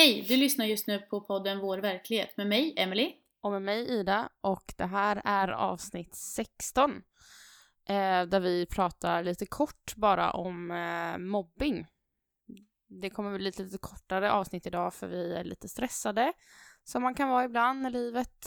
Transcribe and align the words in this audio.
Hej! 0.00 0.24
Du 0.28 0.36
lyssnar 0.36 0.64
just 0.64 0.86
nu 0.86 0.98
på 0.98 1.20
podden 1.20 1.58
Vår 1.58 1.78
verklighet 1.78 2.36
med 2.36 2.46
mig, 2.46 2.74
Emily. 2.76 3.14
Och 3.40 3.52
med 3.52 3.62
mig, 3.62 3.88
Ida. 3.88 4.28
Och 4.40 4.74
det 4.76 4.86
här 4.86 5.22
är 5.24 5.48
avsnitt 5.48 6.14
16. 6.14 6.90
Eh, 7.88 8.22
där 8.22 8.40
vi 8.40 8.66
pratar 8.66 9.22
lite 9.22 9.46
kort 9.46 9.96
bara 9.96 10.30
om 10.30 10.70
eh, 10.70 11.18
mobbing. 11.18 11.86
Det 12.86 13.10
kommer 13.10 13.34
bli 13.34 13.44
lite, 13.44 13.62
lite 13.62 13.78
kortare 13.78 14.32
avsnitt 14.32 14.66
idag 14.66 14.94
för 14.94 15.06
vi 15.06 15.34
är 15.34 15.44
lite 15.44 15.68
stressade. 15.68 16.32
Som 16.84 17.02
man 17.02 17.14
kan 17.14 17.28
vara 17.28 17.44
ibland 17.44 17.82
när 17.82 17.90
livet 17.90 18.46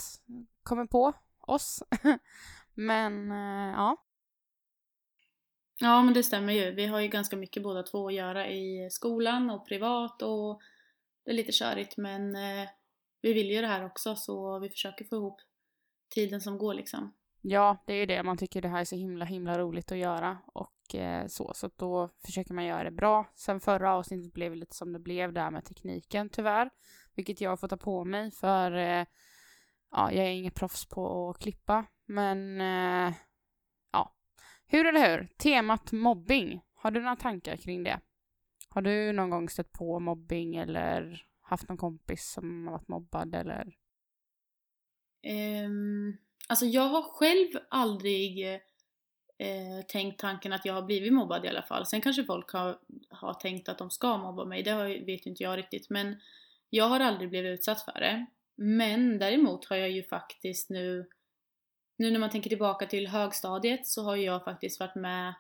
kommer 0.64 0.86
på 0.86 1.14
oss. 1.40 1.84
men 2.74 3.32
eh, 3.32 3.74
ja. 3.76 3.98
Ja, 5.80 6.04
men 6.04 6.14
det 6.14 6.24
stämmer 6.24 6.54
ju. 6.54 6.72
Vi 6.72 6.86
har 6.86 7.00
ju 7.00 7.08
ganska 7.08 7.36
mycket 7.36 7.64
båda 7.64 7.84
två 7.84 8.08
att 8.08 8.14
göra 8.14 8.48
i 8.48 8.90
skolan 8.92 9.50
och 9.50 9.68
privat 9.68 10.22
och 10.22 10.62
det 11.26 11.32
är 11.32 11.36
lite 11.36 11.52
körigt 11.52 11.98
men 11.98 12.36
eh, 12.36 12.70
vi 13.22 13.34
vill 13.34 13.52
ju 13.52 13.62
det 13.62 13.68
här 13.68 13.86
också 13.86 14.16
så 14.16 14.60
vi 14.60 14.70
försöker 14.70 15.06
få 15.06 15.16
ihop 15.16 15.42
tiden 16.16 16.42
som 16.42 16.58
går 16.58 16.74
liksom. 16.74 17.14
Ja, 17.42 17.84
det 17.88 17.94
är 17.94 17.98
ju 17.98 18.06
det. 18.06 18.24
Man 18.24 18.38
tycker 18.38 18.62
det 18.62 18.68
här 18.68 18.82
är 18.82 18.86
så 18.86 18.96
himla, 18.96 19.26
himla 19.26 19.60
roligt 19.60 19.92
att 19.92 19.98
göra 19.98 20.38
och 20.46 20.96
eh, 20.96 21.28
så, 21.28 21.52
så 21.56 21.70
då 21.76 22.10
försöker 22.26 22.54
man 22.54 22.66
göra 22.66 22.84
det 22.84 22.92
bra. 22.92 23.32
Sen 23.36 23.60
förra 23.60 23.94
avsnittet 23.94 24.34
blev 24.34 24.52
det 24.52 24.58
lite 24.58 24.76
som 24.76 24.94
det 24.94 25.00
blev 25.00 25.34
där 25.34 25.52
med 25.52 25.66
tekniken 25.66 26.30
tyvärr, 26.30 26.70
vilket 27.16 27.42
jag 27.42 27.60
får 27.60 27.68
ta 27.68 27.78
på 27.78 28.06
mig 28.06 28.32
för 28.32 28.72
eh, 28.72 29.06
ja, 29.92 30.12
jag 30.12 30.26
är 30.26 30.30
inget 30.30 30.56
proffs 30.56 30.86
på 30.86 31.30
att 31.30 31.40
klippa, 31.40 31.86
men 32.06 32.62
eh, 32.62 33.14
ja, 33.92 34.16
hur 34.68 34.86
eller 34.86 35.10
hur? 35.10 35.28
Temat 35.38 35.92
mobbing. 35.92 36.62
Har 36.74 36.92
du 36.92 37.02
några 37.02 37.16
tankar 37.16 37.56
kring 37.56 37.84
det? 37.84 38.00
Har 38.74 38.82
du 38.82 39.12
någon 39.12 39.30
gång 39.30 39.50
stött 39.50 39.72
på 39.72 40.00
mobbing 40.00 40.56
eller 40.56 41.26
haft 41.42 41.70
någon 41.70 41.78
kompis 41.78 42.32
som 42.32 42.68
har 42.68 42.74
varit 42.74 42.88
mobbad 42.88 43.36
eller? 43.36 43.76
Um, 45.66 46.18
alltså 46.48 46.66
jag 46.66 46.88
har 46.88 47.04
själv 47.04 47.50
aldrig 47.70 48.46
eh, 49.38 49.86
tänkt 49.88 50.20
tanken 50.20 50.54
att 50.54 50.66
jag 50.66 50.74
har 50.74 50.82
blivit 50.82 51.14
mobbad 51.14 51.46
i 51.46 51.48
alla 51.48 51.64
fall. 51.64 51.86
Sen 51.86 52.02
kanske 52.02 52.24
folk 52.24 52.52
har, 52.52 52.80
har 53.10 53.34
tänkt 53.34 53.70
att 53.70 53.78
de 53.78 53.90
ska 53.90 54.18
mobba 54.18 54.46
mig, 54.46 54.64
det 54.64 54.72
har, 54.72 55.06
vet 55.06 55.26
inte 55.26 55.44
jag 55.44 55.58
riktigt. 55.58 55.90
Men 55.90 56.16
jag 56.70 56.86
har 56.86 57.00
aldrig 57.00 57.30
blivit 57.30 57.60
utsatt 57.60 57.82
för 57.82 58.00
det. 58.00 58.26
Men 58.56 59.20
däremot 59.20 59.66
har 59.66 59.76
jag 59.76 59.92
ju 59.92 60.04
faktiskt 60.04 60.70
nu, 60.70 61.10
nu 61.98 62.12
när 62.12 62.20
man 62.20 62.30
tänker 62.30 62.50
tillbaka 62.50 62.86
till 62.86 63.08
högstadiet 63.08 63.88
så 63.88 64.04
har 64.04 64.16
jag 64.16 64.44
faktiskt 64.44 64.80
varit 64.80 64.96
med 64.96 65.34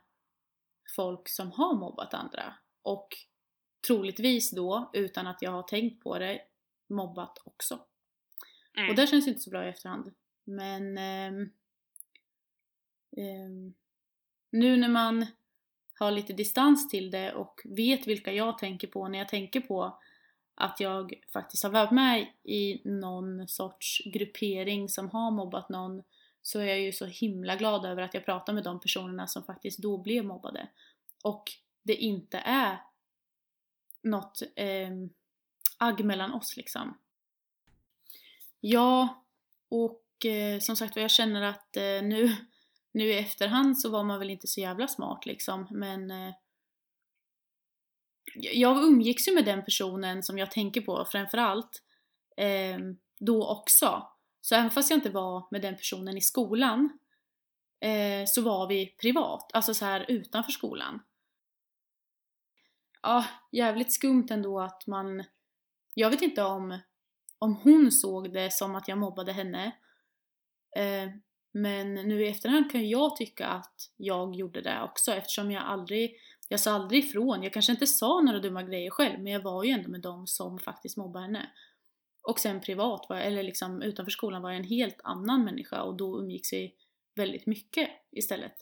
folk 0.95 1.29
som 1.29 1.51
har 1.51 1.75
mobbat 1.75 2.13
andra. 2.13 2.53
Och 2.83 3.07
troligtvis 3.87 4.51
då, 4.51 4.91
utan 4.93 5.27
att 5.27 5.41
jag 5.41 5.51
har 5.51 5.63
tänkt 5.63 6.03
på 6.03 6.19
det, 6.19 6.41
mobbat 6.89 7.41
också. 7.43 7.79
Mm. 8.77 8.89
Och 8.89 8.95
det 8.95 9.07
känns 9.07 9.27
ju 9.27 9.29
inte 9.29 9.41
så 9.41 9.49
bra 9.49 9.65
i 9.65 9.69
efterhand. 9.69 10.13
Men 10.43 10.97
eh, 10.97 11.41
eh, 13.17 13.49
nu 14.51 14.77
när 14.77 14.89
man 14.89 15.25
har 15.99 16.11
lite 16.11 16.33
distans 16.33 16.89
till 16.89 17.11
det 17.11 17.33
och 17.33 17.61
vet 17.65 18.07
vilka 18.07 18.33
jag 18.33 18.57
tänker 18.57 18.87
på 18.87 19.07
när 19.07 19.19
jag 19.19 19.29
tänker 19.29 19.61
på 19.61 19.99
att 20.55 20.79
jag 20.79 21.13
faktiskt 21.33 21.63
har 21.63 21.71
varit 21.71 21.91
med 21.91 22.27
i 22.43 22.89
någon 22.89 23.47
sorts 23.47 24.01
gruppering 24.05 24.89
som 24.89 25.09
har 25.09 25.31
mobbat 25.31 25.69
någon 25.69 26.03
så 26.41 26.59
är 26.59 26.65
jag 26.65 26.79
ju 26.79 26.91
så 26.91 27.05
himla 27.05 27.55
glad 27.55 27.85
över 27.85 28.01
att 28.01 28.13
jag 28.13 28.25
pratar 28.25 28.53
med 28.53 28.63
de 28.63 28.79
personerna 28.79 29.27
som 29.27 29.43
faktiskt 29.43 29.79
då 29.79 29.97
blev 29.97 30.25
mobbade. 30.25 30.67
Och 31.23 31.43
det 31.83 31.95
inte 31.95 32.37
är 32.37 32.81
något 34.01 34.41
eh, 34.55 34.89
agg 35.77 36.05
mellan 36.05 36.33
oss 36.33 36.57
liksom. 36.57 36.97
Ja, 38.59 39.23
och 39.69 40.25
eh, 40.25 40.59
som 40.59 40.75
sagt 40.75 40.95
jag 40.95 41.11
känner 41.11 41.41
att 41.41 41.77
eh, 41.77 41.83
nu, 41.83 42.35
nu 42.91 43.03
i 43.03 43.17
efterhand 43.17 43.79
så 43.79 43.89
var 43.89 44.03
man 44.03 44.19
väl 44.19 44.29
inte 44.29 44.47
så 44.47 44.61
jävla 44.61 44.87
smart 44.87 45.25
liksom, 45.25 45.67
men 45.71 46.11
eh, 46.11 46.33
jag 48.35 48.83
umgicks 48.83 49.27
ju 49.27 49.35
med 49.35 49.45
den 49.45 49.65
personen 49.65 50.23
som 50.23 50.37
jag 50.37 50.51
tänker 50.51 50.81
på 50.81 51.05
framförallt 51.11 51.83
eh, 52.37 52.77
då 53.19 53.47
också. 53.47 54.07
Så 54.41 54.55
även 54.55 54.71
fast 54.71 54.89
jag 54.89 54.97
inte 54.97 55.09
var 55.09 55.47
med 55.51 55.61
den 55.61 55.75
personen 55.75 56.17
i 56.17 56.21
skolan 56.21 56.99
eh, 57.79 58.25
så 58.27 58.41
var 58.41 58.67
vi 58.67 58.95
privat, 59.01 59.51
alltså 59.53 59.73
så 59.73 59.85
här 59.85 60.05
utanför 60.07 60.51
skolan 60.51 60.99
ja, 63.03 63.25
jävligt 63.51 63.91
skumt 63.91 64.27
ändå 64.29 64.59
att 64.59 64.87
man... 64.87 65.23
Jag 65.93 66.09
vet 66.09 66.21
inte 66.21 66.43
om, 66.43 66.79
om 67.39 67.55
hon 67.55 67.91
såg 67.91 68.33
det 68.33 68.53
som 68.53 68.75
att 68.75 68.87
jag 68.87 68.97
mobbade 68.97 69.31
henne. 69.31 69.65
Eh, 70.75 71.09
men 71.51 71.93
nu 71.93 72.25
i 72.25 72.29
efterhand 72.29 72.71
kan 72.71 72.89
jag 72.89 73.15
tycka 73.15 73.47
att 73.47 73.75
jag 73.97 74.35
gjorde 74.35 74.61
det 74.61 74.81
också 74.81 75.11
eftersom 75.11 75.51
jag 75.51 75.63
aldrig, 75.63 76.15
jag 76.49 76.59
sa 76.59 76.71
aldrig 76.71 77.03
ifrån. 77.03 77.43
Jag 77.43 77.53
kanske 77.53 77.71
inte 77.71 77.87
sa 77.87 78.21
några 78.21 78.39
dumma 78.39 78.63
grejer 78.63 78.89
själv 78.89 79.19
men 79.19 79.33
jag 79.33 79.41
var 79.41 79.63
ju 79.63 79.71
ändå 79.71 79.89
med 79.89 80.01
dem 80.01 80.27
som 80.27 80.59
faktiskt 80.59 80.97
mobbade 80.97 81.25
henne. 81.25 81.49
Och 82.23 82.39
sen 82.39 82.61
privat, 82.61 83.05
var, 83.09 83.17
eller 83.17 83.43
liksom 83.43 83.81
utanför 83.81 84.11
skolan 84.11 84.41
var 84.41 84.49
jag 84.49 84.59
en 84.59 84.67
helt 84.67 85.01
annan 85.03 85.43
människa 85.43 85.81
och 85.81 85.97
då 85.97 86.19
umgicks 86.19 86.53
vi 86.53 86.75
väldigt 87.15 87.45
mycket 87.45 87.89
istället. 88.11 88.55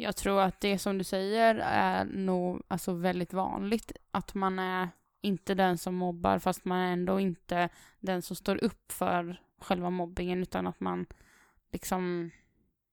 Jag 0.00 0.16
tror 0.16 0.40
att 0.40 0.60
det 0.60 0.78
som 0.78 0.98
du 0.98 1.04
säger 1.04 1.54
är 1.54 2.04
nog 2.04 2.62
alltså 2.68 2.92
väldigt 2.92 3.32
vanligt. 3.32 3.92
Att 4.10 4.34
man 4.34 4.58
är 4.58 4.88
inte 5.20 5.54
den 5.54 5.78
som 5.78 5.94
mobbar 5.94 6.38
fast 6.38 6.64
man 6.64 6.78
är 6.78 6.92
ändå 6.92 7.20
inte 7.20 7.68
den 8.00 8.22
som 8.22 8.36
står 8.36 8.64
upp 8.64 8.92
för 8.92 9.40
själva 9.60 9.90
mobbingen 9.90 10.42
utan 10.42 10.66
att 10.66 10.80
man 10.80 11.06
liksom 11.72 12.30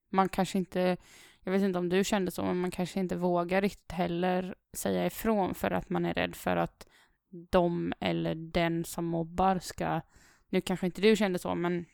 man 0.10 0.30
kanske 0.30 0.58
inte 0.58 0.98
jag 1.44 1.52
vet 1.52 1.62
inte 1.62 1.80
om 1.80 1.90
du 1.90 2.04
kände 2.04 2.32
så 2.32 2.46
men 2.46 2.60
man 2.60 2.72
kanske 2.72 3.00
inte 3.00 3.16
vågar 3.16 3.62
riktigt 3.62 3.92
heller 3.92 4.56
säga 4.74 5.06
ifrån 5.06 5.56
för 5.56 5.72
att 5.72 5.90
man 5.90 6.06
är 6.06 6.14
rädd 6.14 6.36
för 6.36 6.58
att 6.58 6.88
de 7.30 7.94
eller 8.00 8.36
den 8.36 8.86
som 8.86 9.06
mobbar 9.06 9.60
ska 9.60 10.02
nu 10.50 10.62
kanske 10.62 10.86
inte 10.86 11.02
du 11.02 11.16
kände 11.16 11.40
så 11.40 11.56
men 11.56 11.86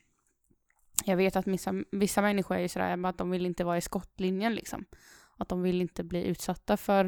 jag 1.04 1.16
vet 1.16 1.36
att 1.36 1.46
vissa, 1.46 1.74
vissa 1.90 2.22
människor 2.22 2.56
är 2.56 2.68
sådär 2.68 3.06
att 3.06 3.18
de 3.18 3.30
vill 3.30 3.46
inte 3.46 3.64
vara 3.64 3.76
i 3.76 3.80
skottlinjen 3.80 4.54
liksom. 4.54 4.84
Att 5.36 5.48
de 5.48 5.62
vill 5.62 5.80
inte 5.80 6.04
bli 6.04 6.24
utsatta 6.24 6.76
för 6.76 7.04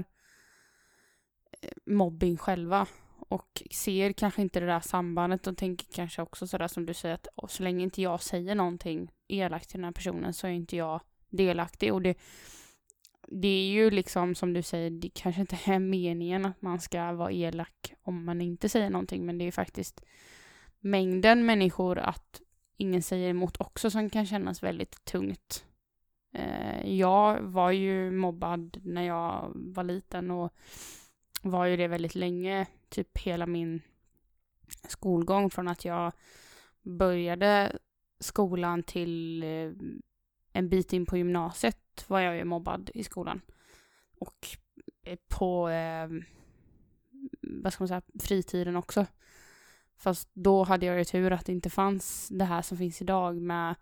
eh, 1.61 1.71
mobbing 1.87 2.37
själva. 2.37 2.87
Och 3.29 3.63
ser 3.71 4.13
kanske 4.13 4.43
inte 4.43 4.61
det 4.61 4.67
där 4.67 4.81
sambandet. 4.81 5.47
Och 5.47 5.57
tänker 5.57 5.87
kanske 5.93 6.23
också 6.23 6.47
sådär 6.47 6.69
som 6.69 6.87
du 6.87 6.95
säger 6.95 7.15
att 7.15 7.51
så 7.51 7.63
länge 7.63 7.85
inte 7.85 8.03
jag 8.03 8.23
säger 8.23 8.55
någonting 8.55 9.13
elakt 9.29 9.69
till 9.69 9.79
den 9.79 9.85
här 9.85 9.93
personen 9.93 10.35
så 10.35 10.47
är 10.47 10.51
inte 10.51 10.77
jag 10.77 11.01
delaktig. 11.29 11.93
Och 11.93 12.03
det 12.03 12.19
det 13.29 13.49
är 13.49 13.67
ju 13.67 13.91
liksom 13.91 14.35
som 14.35 14.53
du 14.53 14.63
säger, 14.63 14.91
det 14.91 15.09
kanske 15.15 15.41
inte 15.41 15.59
är 15.65 15.79
meningen 15.79 16.47
att 16.47 16.63
man 16.63 16.81
ska 16.81 17.13
vara 17.13 17.33
elak 17.33 17.95
om 18.03 18.25
man 18.25 18.41
inte 18.41 18.69
säger 18.69 18.91
någonting. 18.91 19.27
Men 19.27 19.39
det 19.39 19.45
är 19.45 19.53
faktiskt 19.53 20.05
mängden 20.81 21.47
människor 21.47 21.99
att 21.99 22.41
ingen 22.77 23.03
säger 23.03 23.31
emot 23.31 23.61
också 23.61 23.91
som 23.91 24.11
kan 24.11 24.27
kännas 24.27 24.63
väldigt 24.63 25.05
tungt. 25.05 25.65
Eh, 26.33 26.95
jag 26.95 27.41
var 27.41 27.71
ju 27.71 28.11
mobbad 28.11 28.81
när 28.85 29.03
jag 29.03 29.53
var 29.55 29.85
liten 29.85 30.31
och 30.31 30.55
var 31.43 31.67
ju 31.67 31.77
det 31.77 31.89
väldigt 31.89 32.15
länge, 32.15 32.67
typ 32.89 33.19
hela 33.19 33.47
min 33.47 33.83
skolgång 34.89 35.51
från 35.51 35.69
att 35.69 35.85
jag 35.85 36.13
började 36.83 37.79
skolan 38.21 38.83
till 38.83 39.43
eh, 39.43 39.71
en 40.53 40.69
bit 40.69 40.93
in 40.93 41.07
på 41.07 41.17
gymnasiet 41.17 42.05
var 42.07 42.21
jag 42.21 42.37
ju 42.37 42.45
mobbad 42.45 42.91
i 42.95 43.05
skolan. 43.05 43.41
Och 44.19 44.49
eh, 45.03 45.19
på, 45.29 45.71
vad 47.41 47.73
ska 47.73 47.83
man 47.83 47.89
säga, 47.89 48.03
fritiden 48.21 48.77
också. 48.77 49.07
Fast 49.97 50.31
då 50.33 50.65
hade 50.65 50.87
jag 50.87 50.99
ju 50.99 51.05
tur 51.05 51.33
att 51.33 51.47
det 51.47 51.53
inte 51.53 51.71
fanns 51.71 52.29
det 52.29 52.45
här 52.45 52.63
som 52.63 52.79
finns 52.79 53.03
idag 53.03 53.37
med 53.37 53.75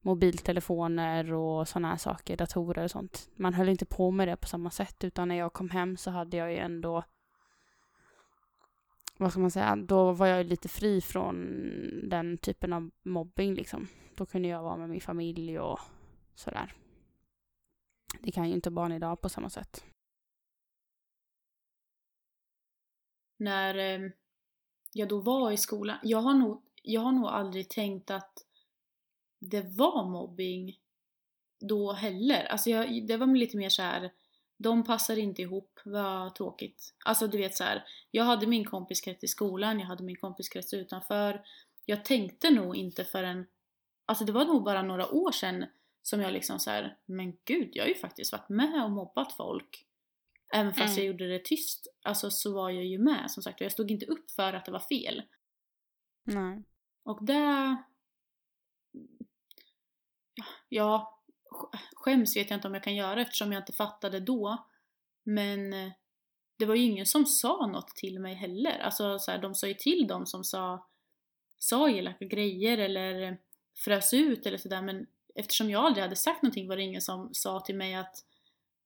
mobiltelefoner 0.00 1.32
och 1.32 1.68
sådana 1.68 1.88
här 1.88 1.96
saker, 1.96 2.36
datorer 2.36 2.84
och 2.84 2.90
sånt. 2.90 3.30
Man 3.36 3.54
höll 3.54 3.68
inte 3.68 3.86
på 3.86 4.10
med 4.10 4.28
det 4.28 4.36
på 4.36 4.48
samma 4.48 4.70
sätt 4.70 5.04
utan 5.04 5.28
när 5.28 5.34
jag 5.34 5.52
kom 5.52 5.70
hem 5.70 5.96
så 5.96 6.10
hade 6.10 6.36
jag 6.36 6.52
ju 6.52 6.58
ändå 6.58 7.04
vad 9.20 9.30
ska 9.30 9.40
man 9.40 9.50
säga, 9.50 9.76
då 9.76 10.12
var 10.12 10.26
jag 10.26 10.46
lite 10.46 10.68
fri 10.68 11.00
från 11.00 11.46
den 12.08 12.38
typen 12.38 12.72
av 12.72 12.90
mobbing 13.02 13.54
liksom. 13.54 13.88
Då 14.16 14.26
kunde 14.26 14.48
jag 14.48 14.62
vara 14.62 14.76
med 14.76 14.90
min 14.90 15.00
familj 15.00 15.58
och 15.58 15.80
sådär. 16.34 16.74
Det 18.20 18.30
kan 18.30 18.48
ju 18.48 18.54
inte 18.54 18.70
barn 18.70 18.92
idag 18.92 19.20
på 19.20 19.28
samma 19.28 19.50
sätt. 19.50 19.84
När 23.36 23.74
eh, 23.74 24.10
jag 24.98 25.08
då 25.08 25.20
var 25.20 25.52
i 25.52 25.56
skolan, 25.56 25.98
jag 26.02 26.18
har 26.18 26.34
nog, 26.34 26.62
jag 26.82 27.00
har 27.00 27.12
nog 27.12 27.26
aldrig 27.26 27.68
tänkt 27.68 28.10
att 28.10 28.44
det 29.38 29.62
var 29.62 30.04
mobbing 30.04 30.78
då 31.60 31.92
heller. 31.92 32.44
Alltså 32.44 32.70
jag, 32.70 33.06
det 33.06 33.16
var 33.16 33.26
lite 33.26 33.56
mer 33.56 33.68
så 33.68 33.82
här 33.82 34.10
de 34.58 34.84
passar 34.84 35.18
inte 35.18 35.42
ihop, 35.42 35.80
vad 35.84 36.34
tråkigt. 36.34 36.94
Alltså 37.04 37.26
du 37.26 37.38
vet 37.38 37.56
så 37.56 37.64
här, 37.64 37.84
jag 38.10 38.24
hade 38.24 38.46
min 38.46 38.64
kompiskrets 38.64 39.24
i 39.24 39.28
skolan, 39.28 39.80
jag 39.80 39.86
hade 39.86 40.04
min 40.04 40.16
kompiskrets 40.16 40.74
utanför. 40.74 41.42
Jag 41.84 42.04
tänkte 42.04 42.50
nog 42.50 42.76
inte 42.76 43.04
förrän, 43.04 43.46
alltså 44.06 44.24
det 44.24 44.32
var 44.32 44.44
nog 44.44 44.64
bara 44.64 44.82
några 44.82 45.08
år 45.14 45.32
sedan 45.32 45.66
som 46.02 46.20
jag 46.20 46.32
liksom 46.32 46.58
så 46.58 46.70
här, 46.70 46.96
men 47.06 47.36
gud, 47.44 47.70
jag 47.72 47.84
har 47.84 47.88
ju 47.88 47.94
faktiskt 47.94 48.32
varit 48.32 48.48
med 48.48 48.84
och 48.84 48.90
mobbat 48.90 49.32
folk. 49.32 49.86
Även 50.54 50.74
fast 50.74 50.92
Mm. 50.92 50.96
jag 50.96 51.06
gjorde 51.06 51.28
det 51.28 51.44
tyst, 51.44 51.86
alltså 52.02 52.30
så 52.30 52.54
var 52.54 52.70
jag 52.70 52.84
ju 52.84 52.98
med 52.98 53.30
som 53.30 53.42
sagt 53.42 53.60
och 53.60 53.64
jag 53.64 53.72
stod 53.72 53.90
inte 53.90 54.06
upp 54.06 54.30
för 54.30 54.52
att 54.52 54.64
det 54.64 54.72
var 54.72 54.80
fel. 54.80 55.22
Nej. 56.24 56.62
Och 57.02 57.24
det... 57.24 57.76
Ja, 60.68 61.18
sk- 61.50 61.78
skäms 61.92 62.36
vet 62.36 62.50
jag 62.50 62.56
inte 62.56 62.68
om 62.68 62.74
jag 62.74 62.82
kan 62.84 62.94
göra 62.94 63.22
eftersom 63.22 63.52
jag 63.52 63.60
inte 63.62 63.72
fattade 63.72 64.20
då. 64.20 64.66
Men 65.22 65.72
eh, 65.72 65.92
det 66.58 66.66
var 66.66 66.74
ju 66.74 66.82
ingen 66.82 67.06
som 67.06 67.26
sa 67.26 67.66
något 67.66 67.88
till 67.88 68.20
mig 68.20 68.34
heller. 68.34 68.78
Alltså 68.78 69.18
så 69.18 69.30
här, 69.30 69.38
de 69.38 69.54
sa 69.54 69.66
ju 69.66 69.74
till 69.74 70.06
dem 70.06 70.26
som 70.26 70.44
sa, 70.44 70.86
sa 71.58 71.90
elaka 71.90 72.24
grejer 72.24 72.78
eller 72.78 73.38
frös 73.76 74.14
ut 74.14 74.46
eller 74.46 74.58
sådär 74.58 74.82
men 74.82 75.06
eftersom 75.34 75.70
jag 75.70 75.84
aldrig 75.84 76.02
hade 76.02 76.16
sagt 76.16 76.42
någonting 76.42 76.68
var 76.68 76.76
det 76.76 76.82
ingen 76.82 77.00
som 77.00 77.28
sa 77.32 77.60
till 77.60 77.76
mig 77.76 77.94
att 77.94 78.24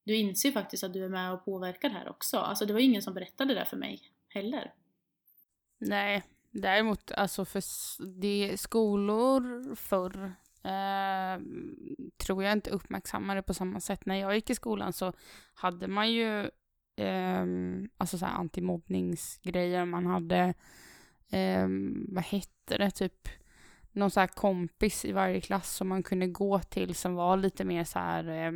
du 0.04 0.16
inser 0.16 0.52
faktiskt 0.52 0.84
att 0.84 0.92
du 0.92 1.04
är 1.04 1.08
med 1.08 1.32
och 1.32 1.44
påverkar 1.44 1.88
det 1.88 1.94
här 1.94 2.08
också. 2.08 2.38
Alltså 2.38 2.66
det 2.66 2.72
var 2.72 2.80
ingen 2.80 3.02
som 3.02 3.14
berättade 3.14 3.54
det 3.54 3.64
för 3.64 3.76
mig 3.76 4.00
heller. 4.28 4.72
Nej, 5.78 6.22
däremot 6.50 7.12
alltså 7.12 7.44
för 7.44 7.62
det 8.20 8.60
skolor 8.60 9.74
förr 9.74 10.34
eh, 10.62 11.40
tror 12.16 12.44
jag 12.44 12.52
inte 12.52 12.70
uppmärksammade 12.70 13.42
på 13.42 13.54
samma 13.54 13.80
sätt. 13.80 14.06
När 14.06 14.16
jag 14.16 14.34
gick 14.34 14.50
i 14.50 14.54
skolan 14.54 14.92
så 14.92 15.12
hade 15.54 15.88
man 15.88 16.12
ju 16.12 16.40
eh, 16.96 17.46
alltså 17.96 18.18
så 18.18 18.26
här 18.26 18.34
antimobbningsgrejer. 18.34 19.84
Man 19.84 20.06
hade, 20.06 20.54
eh, 21.30 21.68
vad 22.08 22.24
hette 22.24 22.78
det, 22.78 22.90
typ 22.90 23.28
någon 23.92 24.10
så 24.10 24.20
här 24.20 24.26
kompis 24.26 25.04
i 25.04 25.12
varje 25.12 25.40
klass 25.40 25.76
som 25.76 25.88
man 25.88 26.02
kunde 26.02 26.26
gå 26.26 26.60
till 26.60 26.94
som 26.94 27.14
var 27.14 27.36
lite 27.36 27.64
mer 27.64 27.84
så 27.84 27.98
här 27.98 28.28
eh, 28.28 28.52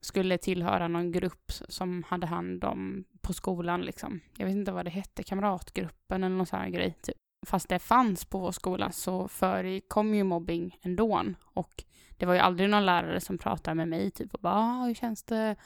skulle 0.00 0.38
tillhöra 0.38 0.88
någon 0.88 1.12
grupp 1.12 1.52
som 1.68 2.02
hade 2.02 2.26
hand 2.26 2.64
om 2.64 3.04
på 3.20 3.32
skolan 3.32 3.82
liksom. 3.82 4.20
Jag 4.36 4.46
vet 4.46 4.54
inte 4.54 4.72
vad 4.72 4.84
det 4.84 4.90
hette, 4.90 5.22
kamratgruppen 5.22 6.24
eller 6.24 6.36
någon 6.36 6.46
sån 6.46 6.58
här 6.58 6.68
grej. 6.68 6.94
Typ. 7.02 7.16
Fast 7.46 7.68
det 7.68 7.78
fanns 7.78 8.24
på 8.24 8.38
vår 8.38 8.52
skola 8.52 8.92
så 8.92 9.28
förekom 9.28 10.14
ju 10.14 10.24
mobbing 10.24 10.78
ändå. 10.82 11.24
Och 11.44 11.84
det 12.16 12.26
var 12.26 12.34
ju 12.34 12.40
aldrig 12.40 12.70
någon 12.70 12.86
lärare 12.86 13.20
som 13.20 13.38
pratade 13.38 13.74
med 13.74 13.88
mig 13.88 14.10
typ 14.10 14.34
och 14.34 14.40
bara 14.40 14.54
ah, 14.54 14.84
hur 14.86 14.94
känns 14.94 15.22
det? 15.22 15.56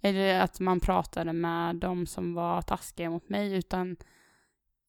Eller 0.00 0.40
att 0.40 0.60
man 0.60 0.80
pratade 0.80 1.32
med 1.32 1.76
de 1.76 2.06
som 2.06 2.34
var 2.34 2.62
taskiga 2.62 3.10
mot 3.10 3.28
mig 3.28 3.54
utan 3.54 3.96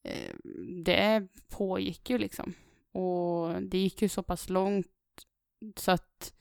eh, 0.04 0.36
det 0.84 1.28
pågick 1.50 2.10
ju 2.10 2.18
liksom. 2.18 2.54
Och 2.92 3.62
det 3.62 3.78
gick 3.78 4.02
ju 4.02 4.10
så 4.10 4.24
pass 4.24 4.50
långt 4.50 4.88
så 5.76 5.92
att 5.92 6.34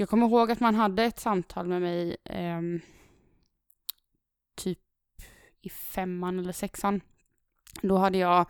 jag 0.00 0.08
kommer 0.08 0.26
ihåg 0.26 0.50
att 0.50 0.60
man 0.60 0.74
hade 0.74 1.04
ett 1.04 1.20
samtal 1.20 1.66
med 1.66 1.82
mig 1.82 2.16
eh, 2.24 2.60
typ 4.54 4.78
i 5.60 5.68
femman 5.68 6.38
eller 6.38 6.52
sexan. 6.52 7.00
Då 7.82 7.96
hade 7.96 8.18
jag 8.18 8.46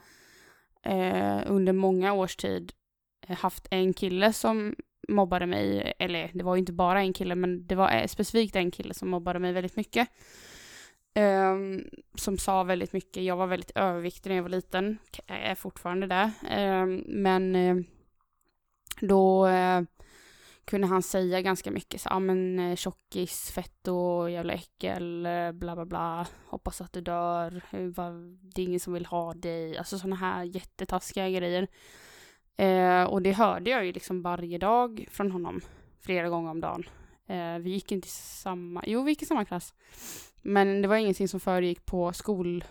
eh, 0.82 1.40
under 1.46 1.72
många 1.72 2.12
års 2.12 2.36
tid 2.36 2.72
eh, 3.26 3.36
haft 3.36 3.68
en 3.70 3.92
kille 3.92 4.32
som 4.32 4.74
mobbade 5.08 5.46
mig, 5.46 5.92
eller 5.98 6.30
det 6.34 6.44
var 6.44 6.54
ju 6.54 6.58
inte 6.58 6.72
bara 6.72 7.00
en 7.00 7.12
kille, 7.12 7.34
men 7.34 7.66
det 7.66 7.74
var 7.74 7.92
eh, 7.92 8.06
specifikt 8.06 8.56
en 8.56 8.70
kille 8.70 8.94
som 8.94 9.10
mobbade 9.10 9.38
mig 9.38 9.52
väldigt 9.52 9.76
mycket. 9.76 10.08
Ehm, 11.14 11.84
som 12.14 12.38
sa 12.38 12.62
väldigt 12.62 12.92
mycket, 12.92 13.22
jag 13.22 13.36
var 13.36 13.46
väldigt 13.46 13.72
överviktig 13.74 14.30
när 14.30 14.36
jag 14.36 14.42
var 14.42 14.50
liten, 14.50 14.98
jag 15.26 15.38
är 15.38 15.54
fortfarande 15.54 16.06
det. 16.06 16.30
Ehm, 16.50 17.04
men 17.06 17.56
eh, 17.56 17.76
då 19.00 19.48
kunde 20.70 20.86
han 20.86 21.02
säga 21.02 21.40
ganska 21.40 21.70
mycket 21.70 22.00
så, 22.00 22.08
ja 22.08 22.18
men 22.18 22.58
eh, 22.58 22.76
tjockis, 22.76 23.50
fetto, 23.50 24.28
jävla 24.28 24.52
äckel, 24.52 25.26
eh, 25.26 25.52
bla 25.52 25.74
bla 25.74 25.84
bla, 25.84 26.26
hoppas 26.46 26.80
att 26.80 26.92
du 26.92 27.00
dör, 27.00 27.62
det 28.54 28.62
är 28.62 28.66
ingen 28.66 28.80
som 28.80 28.92
vill 28.92 29.06
ha 29.06 29.34
dig, 29.34 29.78
alltså 29.78 29.98
sådana 29.98 30.16
här 30.16 30.44
jättetaskiga 30.44 31.30
grejer. 31.30 31.68
Eh, 32.56 33.04
och 33.04 33.22
det 33.22 33.32
hörde 33.32 33.70
jag 33.70 33.86
ju 33.86 33.92
liksom 33.92 34.22
varje 34.22 34.58
dag 34.58 35.06
från 35.10 35.30
honom, 35.30 35.60
flera 36.00 36.28
gånger 36.28 36.50
om 36.50 36.60
dagen. 36.60 36.84
Eh, 37.26 37.58
vi 37.58 37.70
gick 37.70 37.92
inte 37.92 38.06
i 38.06 38.10
samma, 38.10 38.84
jo 38.86 39.02
vi 39.02 39.10
gick 39.10 39.22
i 39.22 39.26
samma 39.26 39.44
klass. 39.44 39.74
Men 40.42 40.82
det 40.82 40.88
var 40.88 40.96
ingenting 40.96 41.28
som 41.28 41.40
föregick 41.40 41.86
på 41.86 42.12
skol, 42.12 42.64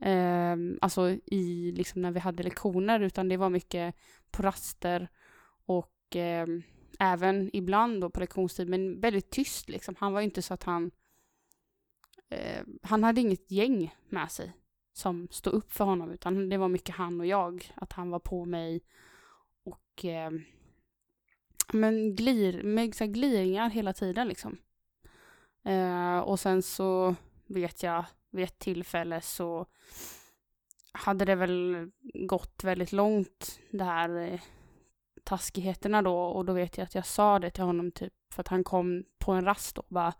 eh, 0.00 0.56
alltså 0.80 1.10
i 1.26 1.72
liksom 1.76 2.02
när 2.02 2.10
vi 2.10 2.20
hade 2.20 2.42
lektioner, 2.42 3.00
utan 3.00 3.28
det 3.28 3.36
var 3.36 3.50
mycket 3.50 3.94
på 4.30 4.42
raster 4.42 5.08
och 5.66 6.16
eh, 6.16 6.46
även 6.98 7.50
ibland 7.52 8.00
då 8.00 8.10
på 8.10 8.20
lektionstid, 8.20 8.68
men 8.68 9.00
väldigt 9.00 9.30
tyst 9.30 9.68
liksom. 9.68 9.94
Han 9.98 10.12
var 10.12 10.20
ju 10.20 10.24
inte 10.24 10.42
så 10.42 10.54
att 10.54 10.64
han... 10.64 10.90
Eh, 12.28 12.62
han 12.82 13.04
hade 13.04 13.20
inget 13.20 13.50
gäng 13.50 13.94
med 14.08 14.30
sig 14.30 14.52
som 14.92 15.28
stod 15.30 15.54
upp 15.54 15.72
för 15.72 15.84
honom, 15.84 16.10
utan 16.10 16.48
det 16.48 16.56
var 16.56 16.68
mycket 16.68 16.94
han 16.94 17.20
och 17.20 17.26
jag. 17.26 17.72
Att 17.74 17.92
han 17.92 18.10
var 18.10 18.18
på 18.18 18.44
mig 18.44 18.80
och... 19.64 20.04
Eh, 20.04 20.30
men 21.72 22.14
glir, 22.14 22.62
med 22.62 22.94
så 22.94 23.04
här 23.04 23.12
gliringar 23.12 23.70
hela 23.70 23.92
tiden 23.92 24.28
liksom. 24.28 24.58
Eh, 25.64 26.18
och 26.18 26.40
sen 26.40 26.62
så 26.62 27.14
vet 27.46 27.82
jag, 27.82 28.04
vid 28.30 28.44
ett 28.44 28.58
tillfälle 28.58 29.20
så 29.20 29.66
hade 30.92 31.24
det 31.24 31.34
väl 31.34 31.90
gått 32.14 32.64
väldigt 32.64 32.92
långt 32.92 33.60
det 33.70 33.84
här 33.84 34.18
eh, 34.18 34.40
taskigheterna 35.26 36.02
då 36.02 36.18
och 36.18 36.44
då 36.44 36.52
vet 36.52 36.78
jag 36.78 36.84
att 36.84 36.94
jag 36.94 37.06
sa 37.06 37.38
det 37.38 37.50
till 37.50 37.64
honom 37.64 37.92
typ 37.92 38.12
för 38.34 38.40
att 38.40 38.48
han 38.48 38.64
kom 38.64 39.04
på 39.18 39.32
en 39.32 39.44
rast 39.44 39.78
och 39.78 39.86
bara 39.88 40.14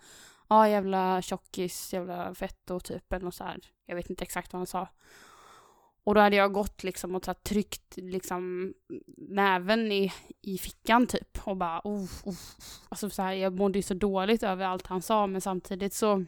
ja 0.49 0.57
ah, 0.57 0.69
jävla 0.69 1.23
tjockis, 1.23 1.93
jävla 1.93 2.35
fetto 2.35 2.81
typ 2.81 3.13
eller 3.13 3.25
något 3.25 3.35
så 3.35 3.45
här. 3.45 3.61
Jag 3.87 3.97
vet 3.97 4.11
inte 4.11 4.25
exakt 4.25 4.53
vad 4.53 4.61
han 4.61 4.67
sa. 4.67 4.89
Och 6.05 6.15
då 6.15 6.21
hade 6.21 6.37
jag 6.37 6.53
gått 6.53 6.85
liksom 6.85 7.15
och 7.15 7.23
tagit 7.23 7.43
tryckt 7.43 7.97
liksom 7.97 8.75
näven 9.17 9.93
i, 9.93 10.13
i 10.43 10.59
fickan 10.59 11.07
typ 11.07 11.39
och 11.45 11.57
bara 11.57 11.81
oh, 11.85 12.05
oh, 12.05 12.09
oh. 12.25 12.37
Alltså 12.89 13.11
så 13.11 13.23
här, 13.23 13.33
jag 13.33 13.53
mådde 13.53 13.79
ju 13.79 13.83
så 13.83 13.95
dåligt 13.95 14.43
över 14.43 14.65
allt 14.65 14.87
han 14.87 15.03
sa 15.03 15.27
men 15.27 15.41
samtidigt 15.41 15.95
så 15.95 16.25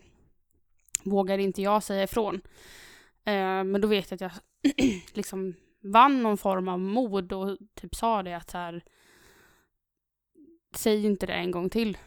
vågade 1.04 1.42
inte 1.42 1.62
jag 1.62 1.82
säga 1.82 2.02
ifrån. 2.02 2.34
Eh, 3.24 3.64
men 3.64 3.80
då 3.80 3.88
vet 3.88 4.10
jag 4.10 4.22
att 4.22 4.32
jag 4.32 4.32
liksom 5.12 5.54
vann 5.80 6.22
någon 6.22 6.38
form 6.38 6.68
av 6.68 6.80
mod 6.80 7.32
och 7.32 7.58
typ 7.74 7.94
sa 7.94 8.22
det 8.22 8.36
att 8.36 8.50
så 8.50 8.58
här 8.58 8.84
säg 10.74 11.06
inte 11.06 11.26
det 11.26 11.32
en 11.32 11.50
gång 11.50 11.70
till. 11.70 11.98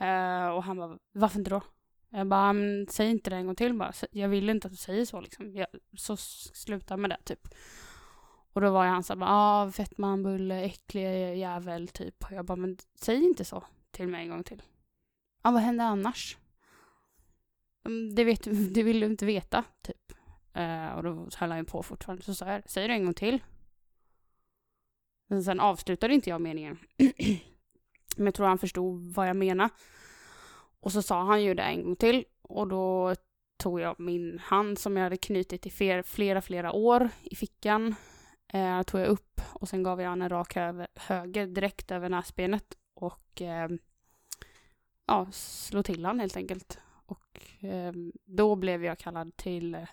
Uh, 0.00 0.48
och 0.48 0.64
han 0.64 0.76
bara, 0.76 0.98
varför 1.12 1.38
inte 1.38 1.50
då? 1.50 1.62
Jag 2.08 2.26
bara, 2.26 2.54
säg 2.88 3.10
inte 3.10 3.30
det 3.30 3.36
en 3.36 3.46
gång 3.46 3.56
till 3.56 3.74
bara. 3.74 3.92
Jag 4.10 4.28
vill 4.28 4.50
inte 4.50 4.66
att 4.66 4.72
du 4.72 4.76
säger 4.76 5.04
så 5.04 5.20
liksom. 5.20 5.54
Jag, 5.54 5.66
så 5.96 6.16
sluta 6.16 6.96
med 6.96 7.10
det 7.10 7.18
typ. 7.24 7.48
Och 8.52 8.60
då 8.60 8.70
var 8.70 8.84
jag 8.84 8.92
han 8.92 9.02
så 9.02 9.12
här, 9.12 9.20
bara, 9.20 9.30
ah, 9.30 9.70
fettman, 9.70 10.22
bulle, 10.22 10.62
äcklig 10.62 11.38
jävel 11.38 11.88
typ. 11.88 12.24
Och 12.24 12.32
jag 12.32 12.44
bara, 12.44 12.56
men 12.56 12.78
säg 12.94 13.24
inte 13.24 13.44
så 13.44 13.64
till 13.90 14.08
mig 14.08 14.22
en 14.22 14.30
gång 14.30 14.44
till. 14.44 14.62
Ja, 15.42 15.50
vad 15.50 15.62
händer 15.62 15.84
annars? 15.84 16.38
Mm, 17.86 18.14
det, 18.14 18.24
vet, 18.24 18.42
det 18.74 18.82
vill 18.82 19.00
du 19.00 19.06
inte 19.06 19.26
veta, 19.26 19.64
typ. 19.82 20.03
Eh, 20.54 20.88
och 20.88 21.02
då 21.02 21.28
höll 21.36 21.50
han 21.50 21.58
ju 21.58 21.64
på 21.64 21.82
fortfarande. 21.82 22.22
Så 22.22 22.34
sa 22.34 22.52
jag, 22.52 22.62
säg 22.66 22.88
det 22.88 22.94
en 22.94 23.04
gång 23.04 23.14
till. 23.14 23.42
Men 25.28 25.44
sen 25.44 25.60
avslutade 25.60 26.14
inte 26.14 26.30
jag 26.30 26.40
meningen. 26.40 26.78
Men 28.16 28.26
jag 28.26 28.34
tror 28.34 28.46
han 28.46 28.58
förstod 28.58 29.14
vad 29.14 29.28
jag 29.28 29.36
menade. 29.36 29.70
Och 30.80 30.92
så 30.92 31.02
sa 31.02 31.24
han 31.24 31.42
ju 31.42 31.54
det 31.54 31.62
en 31.62 31.82
gång 31.82 31.96
till. 31.96 32.24
Och 32.42 32.68
då 32.68 33.14
tog 33.56 33.80
jag 33.80 34.00
min 34.00 34.38
hand 34.38 34.78
som 34.78 34.96
jag 34.96 35.04
hade 35.04 35.16
knutit 35.16 35.66
i 35.66 35.70
flera, 35.70 36.02
flera, 36.02 36.40
flera 36.40 36.72
år 36.72 37.08
i 37.22 37.36
fickan. 37.36 37.94
Eh, 38.52 38.82
tog 38.82 39.00
jag 39.00 39.08
upp 39.08 39.40
och 39.52 39.68
sen 39.68 39.82
gav 39.82 40.00
jag 40.00 40.08
han 40.08 40.22
en 40.22 40.28
rak 40.28 40.56
över, 40.56 40.86
höger 40.94 41.46
direkt 41.46 41.90
över 41.90 42.08
näsbenet. 42.08 42.78
Och 42.94 43.42
eh, 43.42 43.68
ja, 45.06 45.28
slog 45.32 45.84
till 45.84 46.04
han 46.04 46.20
helt 46.20 46.36
enkelt. 46.36 46.78
Och 47.06 47.64
eh, 47.64 47.92
då 48.24 48.56
blev 48.56 48.84
jag 48.84 48.98
kallad 48.98 49.36
till, 49.36 49.74
eh, 49.74 49.88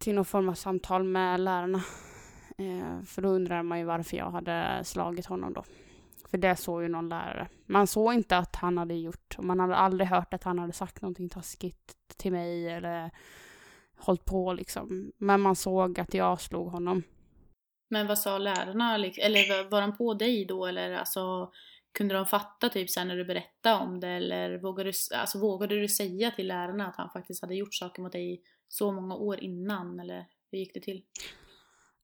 till 0.00 0.14
någon 0.14 0.24
form 0.24 0.48
av 0.48 0.54
samtal 0.54 1.04
med 1.04 1.40
lärarna. 1.40 1.82
Eh, 2.58 3.02
för 3.04 3.22
då 3.22 3.28
undrar 3.28 3.62
man 3.62 3.78
ju 3.78 3.84
varför 3.84 4.16
jag 4.16 4.30
hade 4.30 4.80
slagit 4.84 5.26
honom 5.26 5.52
då. 5.52 5.64
För 6.30 6.38
det 6.38 6.56
såg 6.56 6.82
ju 6.82 6.88
någon 6.88 7.08
lärare. 7.08 7.48
Man 7.66 7.86
såg 7.86 8.14
inte 8.14 8.36
att 8.36 8.56
han 8.56 8.78
hade 8.78 8.94
gjort, 8.94 9.34
och 9.38 9.44
man 9.44 9.60
hade 9.60 9.74
aldrig 9.76 10.08
hört 10.08 10.34
att 10.34 10.44
han 10.44 10.58
hade 10.58 10.72
sagt 10.72 11.02
någonting 11.02 11.28
taskigt 11.28 11.94
till 12.16 12.32
mig 12.32 12.68
eller 12.68 13.10
hållit 13.98 14.24
på 14.24 14.52
liksom. 14.52 15.12
Men 15.16 15.40
man 15.40 15.56
såg 15.56 16.00
att 16.00 16.14
jag 16.14 16.40
slog 16.40 16.68
honom. 16.70 17.02
Men 17.90 18.06
vad 18.06 18.18
sa 18.18 18.38
lärarna? 18.38 18.94
Eller 18.94 19.48
var- 19.64 19.70
var 19.70 19.80
de 19.80 19.96
på 19.96 20.14
dig 20.14 20.44
då 20.44 20.66
eller 20.66 20.92
alltså 20.92 21.52
kunde 21.98 22.14
de 22.14 22.26
fatta 22.26 22.68
typ 22.68 22.90
sen 22.90 23.08
när 23.08 23.16
du 23.16 23.24
berättade 23.24 23.84
om 23.84 24.00
det 24.00 24.08
eller 24.08 24.58
vågade 24.58 24.90
du, 24.90 25.16
alltså, 25.16 25.38
vågade 25.40 25.80
du 25.80 25.88
säga 25.88 26.30
till 26.30 26.48
lärarna 26.48 26.86
att 26.86 26.96
han 26.96 27.10
faktiskt 27.10 27.42
hade 27.42 27.54
gjort 27.54 27.74
saker 27.74 28.02
mot 28.02 28.12
dig 28.12 28.42
så 28.70 28.92
många 28.92 29.14
år 29.14 29.40
innan 29.40 30.00
eller 30.00 30.26
hur 30.50 30.58
gick 30.58 30.74
det 30.74 30.80
till? 30.80 31.02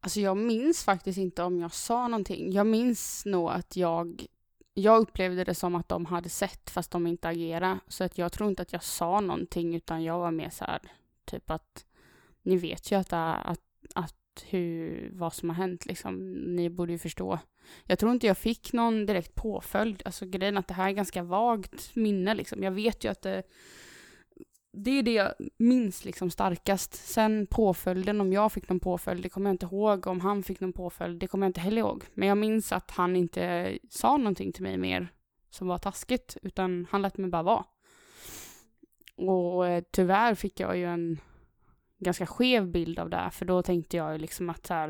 Alltså 0.01 0.21
jag 0.21 0.37
minns 0.37 0.85
faktiskt 0.85 1.19
inte 1.19 1.43
om 1.43 1.59
jag 1.59 1.73
sa 1.73 2.09
någonting. 2.09 2.53
Jag 2.53 2.67
minns 2.67 3.25
nog 3.27 3.51
att 3.51 3.77
jag 3.77 4.27
jag 4.75 5.01
upplevde 5.01 5.45
det 5.45 5.55
som 5.55 5.75
att 5.75 5.89
de 5.89 6.07
hade 6.07 6.29
sett 6.29 6.71
fast 6.71 6.91
de 6.91 7.07
inte 7.07 7.29
agerade. 7.29 7.79
Så 7.89 8.05
att 8.05 8.19
jag 8.19 8.33
tror 8.33 8.49
inte 8.49 8.63
att 8.63 8.73
jag 8.73 8.85
sa 8.85 9.21
någonting 9.21 9.75
utan 9.75 10.05
jag 10.05 10.19
var 10.19 10.31
mer 10.31 10.51
så 10.51 10.65
här, 10.65 10.81
typ 11.25 11.51
att 11.51 11.87
ni 12.43 12.57
vet 12.57 12.93
ju 12.93 12.97
att, 12.97 13.13
att, 13.13 13.61
att 13.95 14.45
hur, 14.45 15.11
vad 15.13 15.35
som 15.35 15.49
har 15.49 15.57
hänt 15.57 15.87
liksom. 15.87 16.33
Ni 16.33 16.71
borde 16.71 16.93
ju 16.93 16.99
förstå. 16.99 17.39
Jag 17.85 17.99
tror 17.99 18.13
inte 18.13 18.27
jag 18.27 18.39
fick 18.39 18.73
någon 18.73 19.07
direkt 19.07 19.35
påföljd. 19.35 20.03
Alltså 20.05 20.27
grejen 20.27 20.57
att 20.57 20.69
det 20.69 20.75
här 20.75 20.89
är 20.89 20.93
ganska 20.93 21.23
vagt 21.23 21.97
minne 21.97 22.35
liksom. 22.35 22.63
Jag 22.63 22.71
vet 22.71 23.05
ju 23.05 23.09
att 23.09 23.23
det 23.23 23.43
det 24.77 24.91
är 24.91 25.03
det 25.03 25.13
jag 25.13 25.33
minns 25.59 26.05
liksom 26.05 26.31
starkast. 26.31 26.95
Sen 26.95 27.47
påföljden, 27.47 28.21
om 28.21 28.33
jag 28.33 28.53
fick 28.53 28.69
någon 28.69 28.81
påföljd, 28.81 29.23
det 29.23 29.29
kommer 29.29 29.51
jag 29.51 29.55
inte 29.55 29.67
ihåg. 29.67 30.07
Om 30.07 30.21
han 30.21 30.43
fick 30.43 30.61
någon 30.61 30.73
påföljd, 30.73 31.21
det 31.21 31.27
kommer 31.27 31.47
jag 31.47 31.49
inte 31.49 31.61
heller 31.61 31.79
ihåg. 31.79 32.05
Men 32.15 32.29
jag 32.29 32.39
minns 32.39 32.73
att 32.73 32.91
han 32.91 33.17
inte 33.17 33.79
sa 33.91 34.17
någonting 34.17 34.53
till 34.53 34.63
mig 34.63 34.77
mer 34.77 35.09
som 35.51 35.69
var 35.69 35.79
taskigt, 35.79 36.37
utan 36.43 36.87
han 36.91 37.03
lät 37.03 37.17
mig 37.17 37.31
bara 37.31 37.43
vara. 37.43 37.65
Och 39.17 39.67
eh, 39.67 39.85
tyvärr 39.91 40.35
fick 40.35 40.61
jag 40.61 40.77
ju 40.77 40.85
en 40.85 41.21
ganska 41.99 42.27
skev 42.27 42.69
bild 42.69 42.99
av 42.99 43.11
det, 43.11 43.31
för 43.33 43.45
då 43.45 43.63
tänkte 43.63 43.97
jag 43.97 44.21
liksom 44.21 44.51
att 44.51 44.67
så 44.67 44.75
här, 44.75 44.89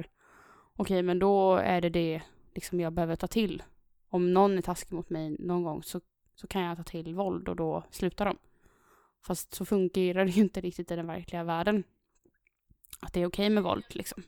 okej, 0.73 0.95
okay, 0.95 1.03
men 1.03 1.19
då 1.19 1.57
är 1.57 1.81
det 1.81 1.91
det 1.91 2.23
liksom 2.55 2.81
jag 2.81 2.93
behöver 2.93 3.17
ta 3.17 3.27
till. 3.27 3.63
Om 4.09 4.33
någon 4.33 4.59
är 4.59 4.63
taskig 4.63 4.93
mot 4.93 5.11
mig 5.11 5.37
någon 5.39 5.63
gång 5.63 5.83
så, 5.83 6.01
så 6.35 6.47
kan 6.47 6.63
jag 6.63 6.77
ta 6.77 6.83
till 6.83 7.15
våld 7.15 7.49
och 7.49 7.57
då 7.57 7.83
slutar 7.91 8.25
de. 8.25 8.37
Fast 9.27 9.55
så 9.55 9.65
fungerar 9.65 10.25
det 10.25 10.31
ju 10.31 10.43
inte 10.43 10.61
riktigt 10.61 10.91
i 10.91 10.97
den 10.97 11.07
verkliga 11.07 11.45
världen. 11.45 11.85
Att 13.01 13.13
det 13.13 13.21
är 13.21 13.27
okej 13.27 13.47
okay 13.47 13.51
med 13.51 13.63
våld 13.63 13.85
liksom. 13.89 14.23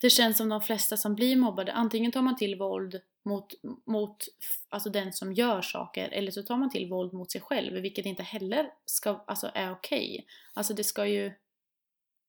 Det 0.00 0.10
känns 0.10 0.36
som 0.36 0.48
de 0.48 0.60
flesta 0.60 0.96
som 0.96 1.14
blir 1.14 1.36
mobbade, 1.36 1.72
antingen 1.72 2.12
tar 2.12 2.22
man 2.22 2.36
till 2.36 2.58
våld 2.58 3.00
mot, 3.24 3.54
mot 3.86 4.24
alltså 4.68 4.90
den 4.90 5.12
som 5.12 5.32
gör 5.32 5.62
saker 5.62 6.08
eller 6.08 6.30
så 6.30 6.42
tar 6.42 6.56
man 6.56 6.70
till 6.70 6.88
våld 6.88 7.12
mot 7.12 7.32
sig 7.32 7.40
själv, 7.40 7.82
vilket 7.82 8.06
inte 8.06 8.22
heller 8.22 8.70
ska, 8.84 9.24
alltså 9.26 9.50
är 9.54 9.72
okej. 9.72 10.10
Okay. 10.10 10.26
Alltså 10.54 10.74
det 10.74 10.84
ska 10.84 11.06
ju 11.06 11.32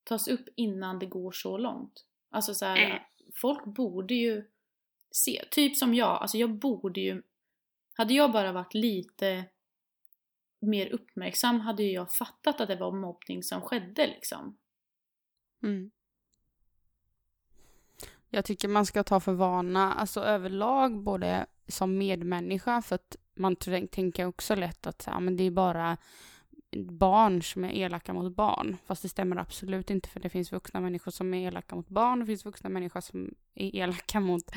tas 0.03 0.27
upp 0.27 0.49
innan 0.55 0.99
det 0.99 1.05
går 1.05 1.31
så 1.31 1.57
långt. 1.57 2.05
Alltså 2.29 2.53
så 2.53 2.65
här, 2.65 2.85
mm. 2.85 2.99
folk 3.35 3.65
borde 3.65 4.13
ju 4.13 4.43
se, 5.11 5.43
typ 5.51 5.77
som 5.77 5.93
jag, 5.93 6.21
alltså 6.21 6.37
jag 6.37 6.49
borde 6.49 7.01
ju, 7.01 7.21
hade 7.93 8.13
jag 8.13 8.31
bara 8.31 8.51
varit 8.51 8.73
lite 8.73 9.45
mer 10.59 10.89
uppmärksam 10.89 11.59
hade 11.59 11.83
ju 11.83 11.91
jag 11.91 12.13
fattat 12.13 12.61
att 12.61 12.67
det 12.67 12.75
var 12.75 12.91
mobbning 12.91 13.43
som 13.43 13.61
skedde 13.61 14.07
liksom. 14.07 14.57
Mm. 15.63 15.91
Jag 18.29 18.45
tycker 18.45 18.67
man 18.67 18.85
ska 18.85 19.03
ta 19.03 19.19
för 19.19 19.33
vana, 19.33 19.93
alltså 19.93 20.21
överlag 20.21 21.03
både 21.03 21.45
som 21.67 21.97
medmänniska 21.97 22.81
för 22.81 22.95
att 22.95 23.15
man 23.33 23.55
tänker 23.55 24.25
också 24.25 24.55
lätt 24.55 24.87
att 24.87 25.03
ja, 25.07 25.19
men 25.19 25.37
det 25.37 25.43
är 25.43 25.51
bara 25.51 25.97
barn 26.77 27.43
som 27.43 27.65
är 27.65 27.73
elaka 27.73 28.13
mot 28.13 28.35
barn. 28.35 28.77
Fast 28.85 29.01
det 29.01 29.09
stämmer 29.09 29.35
absolut 29.35 29.89
inte 29.89 30.09
för 30.09 30.19
det 30.19 30.29
finns 30.29 30.51
vuxna 30.51 30.79
människor 30.79 31.11
som 31.11 31.33
är 31.33 31.47
elaka 31.47 31.75
mot 31.75 31.89
barn, 31.89 32.19
det 32.19 32.25
finns 32.25 32.45
vuxna 32.45 32.69
människor 32.69 33.01
som 33.01 33.35
är 33.53 33.75
elaka 33.75 34.19
mot 34.19 34.51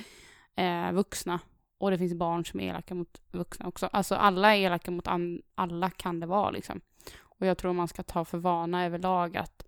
eh, 0.54 0.92
vuxna. 0.92 1.40
Och 1.83 1.91
det 1.91 1.99
finns 1.99 2.15
barn 2.15 2.45
som 2.45 2.61
är 2.61 2.69
elaka 2.69 2.95
mot 2.95 3.21
vuxna 3.31 3.69
också. 3.69 3.87
Alltså 3.87 4.15
alla 4.15 4.57
är 4.57 4.61
elaka 4.61 4.91
mot 4.91 5.09
alla 5.55 5.91
kan 5.91 6.21
det 6.21 6.27
vara 6.27 6.51
liksom. 6.51 6.81
Och 7.21 7.47
jag 7.47 7.59
tror 7.59 7.73
man 7.73 7.89
ska 7.89 8.03
ta 8.03 8.25
för 8.25 8.39
vana 8.39 8.85
överlag 8.87 9.37
att 9.37 9.67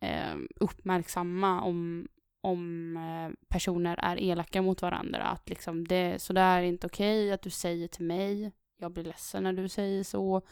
eh, 0.00 0.36
uppmärksamma 0.56 1.60
om, 1.60 2.08
om 2.40 2.96
eh, 2.96 3.46
personer 3.48 3.98
är 4.02 4.22
elaka 4.22 4.62
mot 4.62 4.82
varandra. 4.82 5.22
Att 5.22 5.48
liksom 5.48 5.88
det, 5.88 6.22
så 6.22 6.32
det 6.32 6.40
är 6.40 6.62
inte 6.62 6.86
okej 6.86 7.24
okay 7.24 7.32
att 7.32 7.42
du 7.42 7.50
säger 7.50 7.88
till 7.88 8.04
mig, 8.04 8.52
jag 8.78 8.92
blir 8.92 9.04
ledsen 9.04 9.42
när 9.42 9.52
du 9.52 9.68
säger 9.68 10.04
så. 10.04 10.42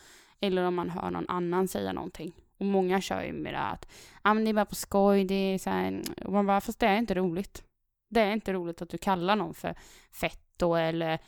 Eller 0.41 0.65
om 0.65 0.75
man 0.75 0.91
hör 0.91 1.11
någon 1.11 1.29
annan 1.29 1.69
säga 1.69 1.93
någonting. 1.93 2.33
Och 2.59 2.67
många 2.67 3.01
kör 3.01 3.23
ju 3.23 3.33
med 3.33 3.55
det 3.55 3.61
att, 3.61 3.89
ah, 4.23 4.35
men 4.35 4.45
det 4.45 4.51
är 4.51 4.55
bara 4.55 4.65
på 4.65 4.75
skoj, 4.75 5.25
det 5.25 5.35
är 5.35 5.59
så 5.59 5.71
här, 5.71 6.03
och 6.25 6.33
man 6.33 6.47
bara, 6.47 6.61
fast 6.61 6.79
det 6.79 6.87
är 6.87 6.97
inte 6.97 7.15
roligt. 7.15 7.65
Det 8.13 8.21
är 8.21 8.33
inte 8.33 8.53
roligt 8.53 8.83
att 8.83 8.89
du 8.89 8.99
kallar 8.99 9.37
någon 9.37 9.55
för 9.55 9.75
fett 10.13 10.41
då 10.57 10.77
eller 10.77 11.19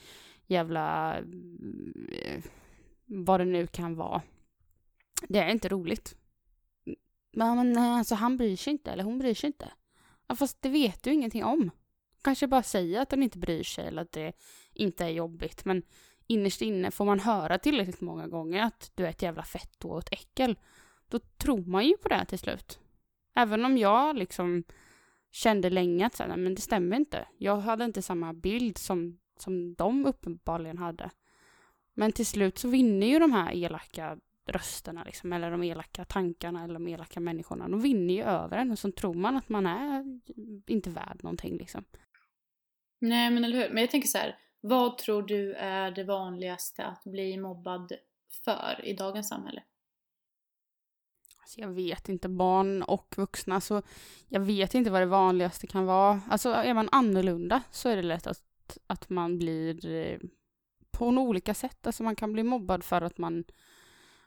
jävla 0.46 1.16
eh, 2.12 2.42
vad 3.04 3.40
det 3.40 3.44
nu 3.44 3.66
kan 3.66 3.96
vara. 3.96 4.22
Det 5.28 5.38
är 5.38 5.48
inte 5.48 5.68
roligt. 5.68 6.16
Men, 7.32 7.56
men 7.56 7.78
alltså 7.78 8.14
han 8.14 8.36
bryr 8.36 8.56
sig 8.56 8.70
inte 8.70 8.90
eller 8.90 9.04
hon 9.04 9.18
bryr 9.18 9.34
sig 9.34 9.46
inte. 9.46 9.72
Ja, 10.26 10.36
fast 10.36 10.62
det 10.62 10.68
vet 10.68 11.02
du 11.02 11.12
ingenting 11.12 11.44
om. 11.44 11.70
Kanske 12.22 12.46
bara 12.46 12.62
säga 12.62 13.02
att 13.02 13.10
den 13.10 13.22
inte 13.22 13.38
bryr 13.38 13.62
sig 13.62 13.86
eller 13.86 14.02
att 14.02 14.12
det 14.12 14.32
inte 14.72 15.04
är 15.04 15.10
jobbigt. 15.10 15.64
Men 15.64 15.82
innerst 16.26 16.62
inne 16.62 16.90
får 16.90 17.04
man 17.04 17.20
höra 17.20 17.58
tillräckligt 17.58 18.00
många 18.00 18.26
gånger 18.26 18.62
att 18.62 18.90
du 18.94 19.04
är 19.04 19.10
ett 19.10 19.22
jävla 19.22 19.42
fett 19.42 19.84
och 19.84 19.98
ett 19.98 20.12
äckel. 20.12 20.58
Då 21.08 21.18
tror 21.18 21.66
man 21.66 21.86
ju 21.86 21.96
på 21.96 22.08
det 22.08 22.24
till 22.24 22.38
slut. 22.38 22.78
Även 23.34 23.64
om 23.64 23.78
jag 23.78 24.16
liksom 24.16 24.64
kände 25.34 25.70
länge 25.70 26.06
att 26.06 26.14
så 26.14 26.22
här, 26.22 26.36
men 26.36 26.54
det 26.54 26.60
stämmer 26.60 26.96
inte. 26.96 27.28
Jag 27.38 27.56
hade 27.56 27.84
inte 27.84 28.02
samma 28.02 28.32
bild 28.32 28.78
som 28.78 29.18
som 29.38 29.74
de 29.74 30.06
uppenbarligen 30.06 30.78
hade. 30.78 31.10
Men 31.94 32.12
till 32.12 32.26
slut 32.26 32.58
så 32.58 32.68
vinner 32.68 33.06
ju 33.06 33.18
de 33.18 33.32
här 33.32 33.54
elaka 33.54 34.18
rösterna, 34.46 35.04
liksom, 35.04 35.32
eller 35.32 35.50
de 35.50 35.62
elaka 35.62 36.04
tankarna 36.04 36.64
eller 36.64 36.74
de 36.74 36.88
elaka 36.88 37.20
människorna. 37.20 37.68
De 37.68 37.80
vinner 37.80 38.14
ju 38.14 38.22
över 38.22 38.58
en 38.58 38.70
och 38.70 38.78
så 38.78 38.92
tror 38.92 39.14
man 39.14 39.36
att 39.36 39.48
man 39.48 39.66
är 39.66 40.20
inte 40.66 40.90
värd 40.90 41.18
någonting 41.22 41.56
liksom. 41.56 41.84
Nej 42.98 43.30
men 43.30 43.44
eller 43.44 43.56
hur, 43.62 43.68
men 43.68 43.80
jag 43.80 43.90
tänker 43.90 44.08
så 44.08 44.18
här, 44.18 44.38
vad 44.60 44.98
tror 44.98 45.22
du 45.22 45.54
är 45.54 45.90
det 45.90 46.04
vanligaste 46.04 46.84
att 46.84 47.04
bli 47.04 47.36
mobbad 47.36 47.92
för 48.44 48.80
i 48.84 48.92
dagens 48.92 49.28
samhälle? 49.28 49.62
Alltså 51.44 51.60
jag 51.60 51.68
vet 51.68 52.08
inte, 52.08 52.28
barn 52.28 52.82
och 52.82 53.14
vuxna, 53.16 53.60
så 53.60 53.82
jag 54.28 54.40
vet 54.40 54.74
inte 54.74 54.90
vad 54.90 55.02
det 55.02 55.06
vanligaste 55.06 55.66
kan 55.66 55.86
vara. 55.86 56.20
Alltså 56.28 56.48
är 56.48 56.74
man 56.74 56.88
annorlunda 56.92 57.62
så 57.70 57.88
är 57.88 57.96
det 57.96 58.02
lätt 58.02 58.26
att 58.26 58.78
att 58.86 59.10
man 59.10 59.38
blir 59.38 59.86
eh, 59.86 60.18
på 60.90 61.06
olika 61.06 61.54
sätt. 61.54 61.86
Alltså 61.86 62.02
man 62.02 62.16
kan 62.16 62.32
bli 62.32 62.42
mobbad 62.42 62.84
för 62.84 63.02
att 63.02 63.18
man 63.18 63.44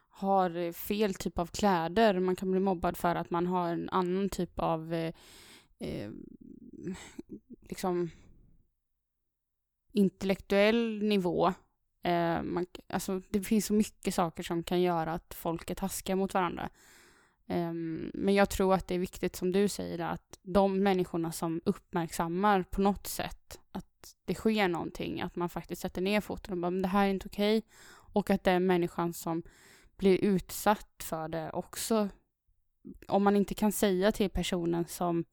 har 0.09 0.55
eh, 0.55 0.71
fel 0.71 1.13
typ 1.13 1.39
av 1.39 1.45
kläder. 1.45 2.19
Man 2.19 2.35
kan 2.35 2.51
bli 2.51 2.59
mobbad 2.59 2.97
för 2.97 3.15
att 3.15 3.29
man 3.29 3.47
har 3.47 3.69
en 3.69 3.89
annan 3.89 4.29
typ 4.29 4.59
av 4.59 4.93
eh, 4.93 5.13
eh, 5.79 6.11
liksom 7.61 8.09
intellektuell 9.91 11.03
nivå. 11.03 11.53
Eh, 12.03 12.41
man, 12.43 12.65
alltså 12.89 13.21
det 13.29 13.41
finns 13.41 13.65
så 13.65 13.73
mycket 13.73 14.13
saker 14.13 14.43
som 14.43 14.63
kan 14.63 14.81
göra 14.81 15.13
att 15.13 15.33
folk 15.33 15.69
är 15.69 15.75
taskiga 15.75 16.15
mot 16.15 16.33
varandra. 16.33 16.69
Um, 17.49 18.11
men 18.13 18.33
jag 18.35 18.49
tror 18.49 18.73
att 18.73 18.87
det 18.87 18.95
är 18.95 18.99
viktigt 18.99 19.35
som 19.35 19.51
du 19.51 19.67
säger 19.67 19.99
att 19.99 20.39
de 20.41 20.83
människorna 20.83 21.31
som 21.31 21.61
uppmärksammar 21.65 22.63
på 22.63 22.81
något 22.81 23.07
sätt 23.07 23.59
att 23.71 24.15
det 24.25 24.33
sker 24.35 24.67
någonting, 24.67 25.21
att 25.21 25.35
man 25.35 25.49
faktiskt 25.49 25.81
sätter 25.81 26.01
ner 26.01 26.21
foten 26.21 26.53
och 26.53 26.57
bara, 26.57 26.71
men 26.71 26.81
det 26.81 26.87
här 26.87 27.05
är 27.05 27.09
inte 27.09 27.27
okej. 27.27 27.57
Okay. 27.57 27.69
Och 28.13 28.29
att 28.29 28.43
den 28.43 28.65
människan 28.65 29.13
som 29.13 29.43
blir 29.97 30.17
utsatt 30.17 31.03
för 31.03 31.27
det 31.27 31.51
också, 31.51 32.09
om 33.07 33.23
man 33.23 33.35
inte 33.35 33.53
kan 33.53 33.71
säga 33.71 34.11
till 34.11 34.29
personen 34.29 34.85
som, 34.87 35.25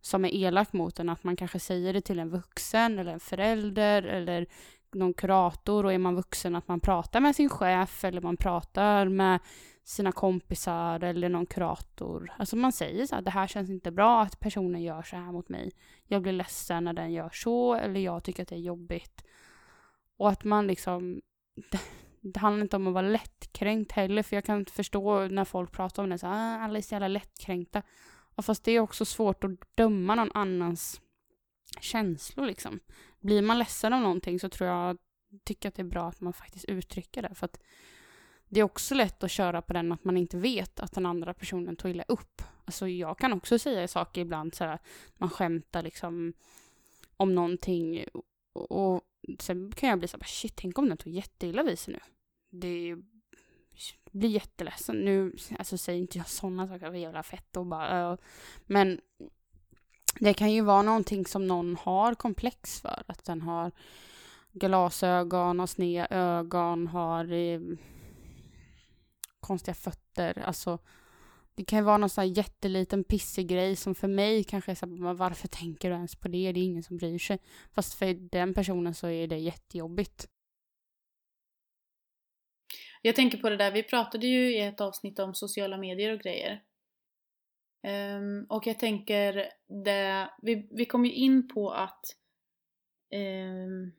som 0.00 0.24
är 0.24 0.34
elak 0.34 0.72
mot 0.72 0.98
en, 0.98 1.08
att 1.08 1.24
man 1.24 1.36
kanske 1.36 1.58
säger 1.58 1.92
det 1.92 2.00
till 2.00 2.18
en 2.18 2.30
vuxen 2.30 2.98
eller 2.98 3.12
en 3.12 3.20
förälder 3.20 4.02
eller 4.02 4.46
någon 4.94 5.14
kurator 5.14 5.84
och 5.84 5.92
är 5.92 5.98
man 5.98 6.14
vuxen 6.14 6.56
att 6.56 6.68
man 6.68 6.80
pratar 6.80 7.20
med 7.20 7.36
sin 7.36 7.48
chef 7.48 8.04
eller 8.04 8.20
man 8.20 8.36
pratar 8.36 9.08
med 9.08 9.40
sina 9.84 10.12
kompisar 10.12 11.04
eller 11.04 11.28
någon 11.28 11.46
kurator. 11.46 12.32
Alltså 12.38 12.56
man 12.56 12.72
säger 12.72 13.06
så 13.06 13.14
här, 13.14 13.22
det 13.22 13.30
här 13.30 13.46
känns 13.46 13.70
inte 13.70 13.90
bra 13.90 14.22
att 14.22 14.40
personen 14.40 14.82
gör 14.82 15.02
så 15.02 15.16
här 15.16 15.32
mot 15.32 15.48
mig. 15.48 15.72
Jag 16.04 16.22
blir 16.22 16.32
ledsen 16.32 16.84
när 16.84 16.92
den 16.92 17.12
gör 17.12 17.30
så 17.32 17.74
eller 17.74 18.00
jag 18.00 18.24
tycker 18.24 18.42
att 18.42 18.48
det 18.48 18.54
är 18.54 18.58
jobbigt. 18.58 19.24
Och 20.16 20.30
att 20.30 20.44
man 20.44 20.66
liksom, 20.66 21.20
det, 21.70 21.80
det 22.32 22.40
handlar 22.40 22.62
inte 22.62 22.76
om 22.76 22.86
att 22.86 22.94
vara 22.94 23.08
lättkränkt 23.08 23.92
heller 23.92 24.22
för 24.22 24.36
jag 24.36 24.44
kan 24.44 24.66
förstå 24.66 25.28
när 25.28 25.44
folk 25.44 25.72
pratar 25.72 26.02
om 26.02 26.10
det 26.10 26.18
så 26.18 26.26
här, 26.26 26.58
ah, 26.58 26.64
alla 26.64 26.78
är 26.78 26.82
så 26.82 26.94
jävla 26.94 27.08
lättkränkta. 27.08 27.82
Och 28.34 28.44
fast 28.44 28.64
det 28.64 28.72
är 28.72 28.80
också 28.80 29.04
svårt 29.04 29.44
att 29.44 29.50
döma 29.76 30.14
någon 30.14 30.32
annans 30.34 31.00
känslor 31.80 32.46
liksom. 32.46 32.80
Blir 33.22 33.42
man 33.42 33.58
ledsen 33.58 33.92
av 33.92 34.00
någonting 34.00 34.40
så 34.40 34.48
tror 34.48 34.70
jag, 34.70 34.98
tycker 35.44 35.68
att 35.68 35.74
det 35.74 35.82
är 35.82 35.86
bra 35.86 36.08
att 36.08 36.20
man 36.20 36.32
faktiskt 36.32 36.64
uttrycker 36.64 37.22
det. 37.22 37.34
För 37.34 37.44
att 37.44 37.62
det 38.48 38.60
är 38.60 38.64
också 38.64 38.94
lätt 38.94 39.24
att 39.24 39.30
köra 39.30 39.62
på 39.62 39.72
den 39.72 39.92
att 39.92 40.04
man 40.04 40.16
inte 40.16 40.36
vet 40.36 40.80
att 40.80 40.92
den 40.92 41.06
andra 41.06 41.34
personen 41.34 41.76
tog 41.76 41.90
illa 41.90 42.04
upp. 42.08 42.42
Alltså 42.64 42.88
jag 42.88 43.18
kan 43.18 43.32
också 43.32 43.58
säga 43.58 43.88
saker 43.88 44.20
ibland 44.20 44.54
så 44.54 44.64
här, 44.64 44.78
man 45.14 45.30
skämtar 45.30 45.82
liksom 45.82 46.32
om 47.16 47.34
någonting 47.34 48.04
och, 48.52 49.00
sen 49.38 49.72
kan 49.72 49.88
jag 49.88 49.98
bli 49.98 50.08
så 50.08 50.16
här, 50.16 50.24
shit, 50.24 50.56
tänk 50.56 50.78
om 50.78 50.88
den 50.88 50.98
tog 50.98 51.12
jätteilla 51.12 51.62
vid 51.62 51.78
sig 51.78 51.94
nu. 51.94 52.00
Det 52.50 52.96
blir 54.10 54.28
jätteledsen. 54.28 54.96
Nu, 54.96 55.36
alltså 55.58 55.78
säger 55.78 55.98
inte 55.98 56.18
jag 56.18 56.28
sådana 56.28 56.68
saker, 56.68 56.90
vad 56.90 56.98
jävla 56.98 57.22
fett 57.22 57.56
och 57.56 57.66
bara, 57.66 58.12
uh, 58.12 58.18
men 58.66 59.00
det 60.24 60.34
kan 60.34 60.52
ju 60.52 60.60
vara 60.60 60.82
någonting 60.82 61.26
som 61.26 61.46
någon 61.46 61.76
har 61.76 62.14
komplex 62.14 62.80
för, 62.80 63.02
att 63.06 63.24
den 63.24 63.42
har 63.42 63.72
glasögon, 64.52 65.58
har 65.58 65.66
sneda 65.66 66.06
ögon, 66.10 66.86
har 66.86 67.32
eh, 67.32 67.60
konstiga 69.40 69.74
fötter, 69.74 70.42
alltså 70.46 70.78
det 71.54 71.64
kan 71.64 71.78
ju 71.78 71.84
vara 71.84 71.96
någon 71.96 72.10
sån 72.10 72.22
här 72.22 72.36
jätteliten 72.36 73.04
pissig 73.04 73.48
grej 73.48 73.76
som 73.76 73.94
för 73.94 74.08
mig 74.08 74.44
kanske 74.44 74.70
är 74.70 74.74
så 74.74 74.86
här, 74.86 75.14
varför 75.14 75.48
tänker 75.48 75.90
du 75.90 75.94
ens 75.94 76.16
på 76.16 76.28
det? 76.28 76.52
Det 76.52 76.60
är 76.60 76.64
ingen 76.64 76.82
som 76.82 76.96
bryr 76.96 77.18
sig. 77.18 77.38
Fast 77.72 77.94
för 77.94 78.14
den 78.14 78.54
personen 78.54 78.94
så 78.94 79.08
är 79.08 79.26
det 79.26 79.38
jättejobbigt. 79.38 80.28
Jag 83.02 83.16
tänker 83.16 83.38
på 83.38 83.50
det 83.50 83.56
där, 83.56 83.72
vi 83.72 83.82
pratade 83.82 84.26
ju 84.26 84.56
i 84.56 84.60
ett 84.60 84.80
avsnitt 84.80 85.18
om 85.18 85.34
sociala 85.34 85.76
medier 85.76 86.12
och 86.12 86.20
grejer. 86.20 86.62
Um, 87.84 88.46
och 88.48 88.66
jag 88.66 88.78
tänker, 88.78 89.48
det, 89.84 90.30
vi, 90.42 90.68
vi 90.70 90.84
kom 90.84 91.04
ju 91.04 91.12
in 91.12 91.48
på 91.48 91.70
att 91.70 92.04
um, 93.14 93.92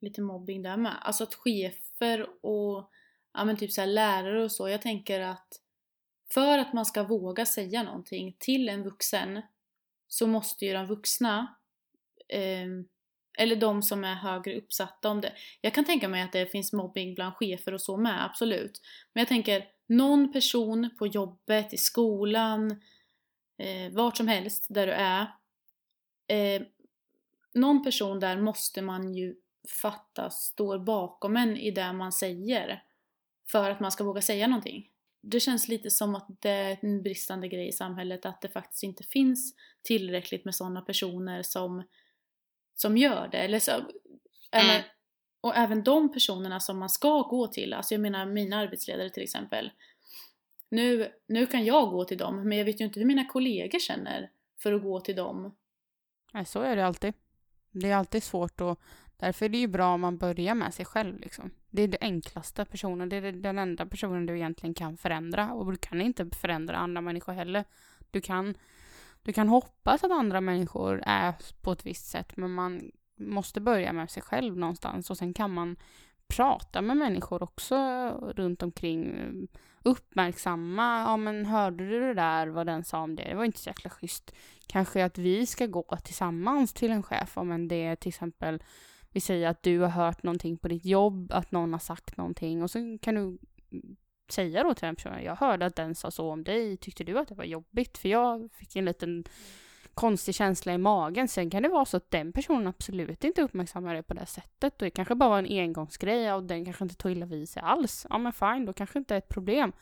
lite 0.00 0.22
mobbing 0.22 0.62
där 0.62 0.76
med. 0.76 0.96
Alltså 1.00 1.24
att 1.24 1.34
chefer 1.34 2.26
och 2.46 2.90
ja, 3.34 3.44
men 3.44 3.56
typ 3.56 3.72
så 3.72 3.84
lärare 3.84 4.44
och 4.44 4.52
så. 4.52 4.68
Jag 4.68 4.82
tänker 4.82 5.20
att 5.20 5.48
för 6.32 6.58
att 6.58 6.72
man 6.72 6.86
ska 6.86 7.02
våga 7.02 7.46
säga 7.46 7.82
någonting 7.82 8.36
till 8.38 8.68
en 8.68 8.82
vuxen 8.82 9.42
så 10.08 10.26
måste 10.26 10.64
ju 10.66 10.72
de 10.72 10.86
vuxna 10.86 11.56
um, 12.64 12.88
eller 13.38 13.56
de 13.56 13.82
som 13.82 14.04
är 14.04 14.14
högre 14.14 14.56
uppsatta 14.56 15.08
om 15.08 15.20
det. 15.20 15.32
Jag 15.60 15.74
kan 15.74 15.84
tänka 15.84 16.08
mig 16.08 16.22
att 16.22 16.32
det 16.32 16.46
finns 16.46 16.72
mobbing 16.72 17.14
bland 17.14 17.34
chefer 17.34 17.74
och 17.74 17.80
så 17.80 17.96
med, 17.96 18.24
absolut. 18.24 18.80
Men 19.12 19.20
jag 19.20 19.28
tänker, 19.28 19.68
någon 19.96 20.32
person 20.32 20.90
på 20.98 21.06
jobbet, 21.06 21.72
i 21.72 21.76
skolan, 21.76 22.70
eh, 23.58 23.92
vart 23.92 24.16
som 24.16 24.28
helst 24.28 24.66
där 24.68 24.86
du 24.86 24.92
är. 24.92 25.26
Eh, 26.26 26.62
någon 27.54 27.84
person 27.84 28.20
där 28.20 28.36
måste 28.36 28.82
man 28.82 29.14
ju 29.14 29.34
fatta 29.82 30.30
står 30.30 30.78
bakom 30.78 31.36
en 31.36 31.56
i 31.56 31.70
det 31.70 31.92
man 31.92 32.12
säger. 32.12 32.82
För 33.46 33.70
att 33.70 33.80
man 33.80 33.92
ska 33.92 34.04
våga 34.04 34.22
säga 34.22 34.46
någonting 34.46 34.92
det 35.22 35.40
känns 35.40 35.68
lite 35.68 35.90
som 35.90 36.14
att 36.14 36.26
det 36.40 36.50
är 36.50 36.78
en 36.80 37.02
bristande 37.02 37.48
grej 37.48 37.68
i 37.68 37.72
samhället 37.72 38.26
att 38.26 38.40
det 38.40 38.48
faktiskt 38.48 38.82
inte 38.82 39.04
finns 39.04 39.54
tillräckligt 39.82 40.44
med 40.44 40.54
sådana 40.54 40.80
personer 40.80 41.42
som, 41.42 41.82
som 42.74 42.96
gör 42.96 43.28
det. 43.32 43.38
Eller 43.38 43.58
så, 43.58 43.72
eller. 44.50 44.74
Mm 44.74 44.82
och 45.42 45.56
även 45.56 45.82
de 45.82 46.12
personerna 46.12 46.60
som 46.60 46.78
man 46.78 46.88
ska 46.88 47.22
gå 47.22 47.46
till, 47.46 47.74
alltså 47.74 47.94
jag 47.94 48.00
menar 48.00 48.26
mina 48.26 48.56
arbetsledare 48.56 49.10
till 49.10 49.22
exempel. 49.22 49.70
Nu, 50.68 51.12
nu 51.26 51.46
kan 51.46 51.64
jag 51.64 51.90
gå 51.90 52.04
till 52.04 52.18
dem, 52.18 52.48
men 52.48 52.58
jag 52.58 52.64
vet 52.64 52.80
ju 52.80 52.84
inte 52.84 53.00
hur 53.00 53.06
mina 53.06 53.24
kollegor 53.24 53.78
känner 53.78 54.30
för 54.62 54.72
att 54.72 54.82
gå 54.82 55.00
till 55.00 55.16
dem. 55.16 55.56
Nej, 56.32 56.44
så 56.44 56.60
är 56.60 56.76
det 56.76 56.86
alltid. 56.86 57.14
Det 57.70 57.90
är 57.90 57.96
alltid 57.96 58.22
svårt 58.22 58.60
och 58.60 58.80
därför 59.16 59.44
är 59.44 59.48
det 59.48 59.58
ju 59.58 59.66
bra 59.66 59.94
om 59.94 60.00
man 60.00 60.18
börjar 60.18 60.54
med 60.54 60.74
sig 60.74 60.84
själv 60.84 61.20
liksom. 61.20 61.50
Det 61.70 61.82
är 61.82 61.88
det 61.88 61.98
enklaste 62.00 62.64
personen, 62.64 63.08
det 63.08 63.16
är 63.16 63.32
den 63.32 63.58
enda 63.58 63.86
personen 63.86 64.26
du 64.26 64.36
egentligen 64.36 64.74
kan 64.74 64.96
förändra 64.96 65.52
och 65.52 65.72
du 65.72 65.78
kan 65.78 66.00
inte 66.00 66.30
förändra 66.30 66.76
andra 66.76 67.00
människor 67.00 67.32
heller. 67.32 67.64
Du 68.10 68.20
kan, 68.20 68.54
du 69.22 69.32
kan 69.32 69.48
hoppas 69.48 70.04
att 70.04 70.10
andra 70.10 70.40
människor 70.40 71.02
är 71.06 71.34
på 71.60 71.72
ett 71.72 71.86
visst 71.86 72.06
sätt 72.06 72.36
men 72.36 72.50
man 72.50 72.92
måste 73.16 73.60
börja 73.60 73.92
med 73.92 74.10
sig 74.10 74.22
själv 74.22 74.56
någonstans 74.56 75.10
och 75.10 75.18
sen 75.18 75.34
kan 75.34 75.50
man 75.50 75.76
prata 76.26 76.82
med 76.82 76.96
människor 76.96 77.42
också 77.42 77.76
runt 78.36 78.62
omkring. 78.62 79.14
Uppmärksamma, 79.84 81.00
ja 81.00 81.16
men 81.16 81.46
hörde 81.46 81.88
du 81.88 82.00
det 82.00 82.14
där, 82.14 82.46
vad 82.46 82.66
den 82.66 82.84
sa 82.84 83.00
om 83.00 83.16
det? 83.16 83.24
Det 83.24 83.34
var 83.34 83.44
inte 83.44 83.58
så 83.58 83.70
jäkla 83.70 83.90
schysst. 83.90 84.34
Kanske 84.66 85.04
att 85.04 85.18
vi 85.18 85.46
ska 85.46 85.66
gå 85.66 85.96
tillsammans 86.04 86.72
till 86.72 86.90
en 86.90 87.02
chef, 87.02 87.38
om 87.38 87.68
det 87.68 87.84
är 87.84 87.96
till 87.96 88.08
exempel 88.08 88.62
vi 89.10 89.20
säger 89.20 89.48
att 89.48 89.62
du 89.62 89.78
har 89.78 89.88
hört 89.88 90.22
någonting 90.22 90.58
på 90.58 90.68
ditt 90.68 90.84
jobb, 90.84 91.32
att 91.32 91.52
någon 91.52 91.72
har 91.72 91.80
sagt 91.80 92.16
någonting 92.16 92.62
och 92.62 92.70
så 92.70 92.98
kan 93.02 93.14
du 93.14 93.38
säga 94.30 94.62
då 94.62 94.74
till 94.74 94.86
den 94.86 94.96
personen, 94.96 95.24
jag 95.24 95.36
hörde 95.36 95.66
att 95.66 95.76
den 95.76 95.94
sa 95.94 96.10
så 96.10 96.30
om 96.30 96.44
dig, 96.44 96.76
tyckte 96.76 97.04
du 97.04 97.18
att 97.18 97.28
det 97.28 97.34
var 97.34 97.44
jobbigt? 97.44 97.98
För 97.98 98.08
jag 98.08 98.52
fick 98.52 98.76
en 98.76 98.84
liten 98.84 99.24
konstig 99.94 100.34
känsla 100.34 100.74
i 100.74 100.78
magen. 100.78 101.28
Sen 101.28 101.50
kan 101.50 101.62
det 101.62 101.68
vara 101.68 101.84
så 101.84 101.96
att 101.96 102.10
den 102.10 102.32
personen 102.32 102.66
absolut 102.66 103.24
inte 103.24 103.42
uppmärksammar 103.42 103.94
det 103.94 104.02
på 104.02 104.14
det 104.14 104.26
sättet. 104.26 104.74
Och 104.74 104.84
det 104.84 104.90
kanske 104.90 105.14
bara 105.14 105.30
var 105.30 105.38
en 105.38 105.58
engångsgrej 105.58 106.32
och 106.32 106.42
den 106.42 106.64
kanske 106.64 106.84
inte 106.84 106.96
tog 106.96 107.12
illa 107.12 107.26
vid 107.26 107.48
sig 107.48 107.62
alls. 107.62 108.06
Ja 108.10 108.18
men 108.18 108.32
fine, 108.32 108.66
då 108.66 108.72
kanske 108.72 108.98
inte 108.98 109.14
är 109.14 109.18
ett 109.18 109.28
problem. 109.28 109.72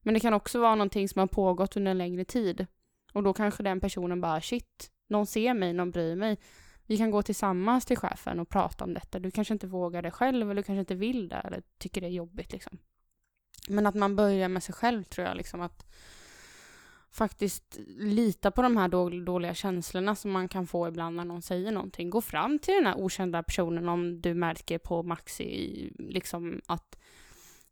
Men 0.00 0.14
det 0.14 0.20
kan 0.20 0.34
också 0.34 0.60
vara 0.60 0.74
någonting 0.74 1.08
som 1.08 1.18
har 1.18 1.26
pågått 1.26 1.76
under 1.76 1.90
en 1.90 1.98
längre 1.98 2.24
tid. 2.24 2.66
Och 3.12 3.22
då 3.22 3.32
kanske 3.32 3.62
den 3.62 3.80
personen 3.80 4.20
bara 4.20 4.40
shit, 4.40 4.90
någon 5.08 5.26
ser 5.26 5.54
mig, 5.54 5.72
någon 5.72 5.90
bryr 5.90 6.16
mig 6.16 6.38
vi 6.86 6.98
kan 6.98 7.10
gå 7.10 7.22
tillsammans 7.22 7.84
till 7.84 7.96
chefen 7.96 8.40
och 8.40 8.48
prata 8.48 8.84
om 8.84 8.94
detta. 8.94 9.18
Du 9.18 9.30
kanske 9.30 9.54
inte 9.54 9.66
vågar 9.66 10.02
det 10.02 10.10
själv 10.10 10.50
eller 10.50 10.62
du 10.62 10.66
kanske 10.66 10.80
inte 10.80 10.94
vill 10.94 11.28
det 11.28 11.36
eller 11.36 11.62
tycker 11.78 12.00
det 12.00 12.06
är 12.06 12.10
jobbigt 12.10 12.52
liksom. 12.52 12.78
Men 13.68 13.86
att 13.86 13.94
man 13.94 14.16
börjar 14.16 14.48
med 14.48 14.62
sig 14.62 14.74
själv 14.74 15.04
tror 15.04 15.26
jag 15.26 15.36
liksom 15.36 15.60
att 15.60 15.86
faktiskt 17.12 17.78
lita 17.98 18.50
på 18.50 18.62
de 18.62 18.76
här 18.76 18.88
dåliga 19.24 19.54
känslorna 19.54 20.14
som 20.14 20.30
man 20.30 20.48
kan 20.48 20.66
få 20.66 20.88
ibland 20.88 21.16
när 21.16 21.24
någon 21.24 21.42
säger 21.42 21.72
någonting. 21.72 22.10
Gå 22.10 22.20
fram 22.20 22.58
till 22.58 22.74
den 22.74 22.86
här 22.86 22.98
okända 22.98 23.42
personen 23.42 23.88
om 23.88 24.20
du 24.20 24.34
märker 24.34 24.78
på 24.78 25.02
Maxi 25.02 25.92
liksom 25.98 26.60
att 26.66 26.98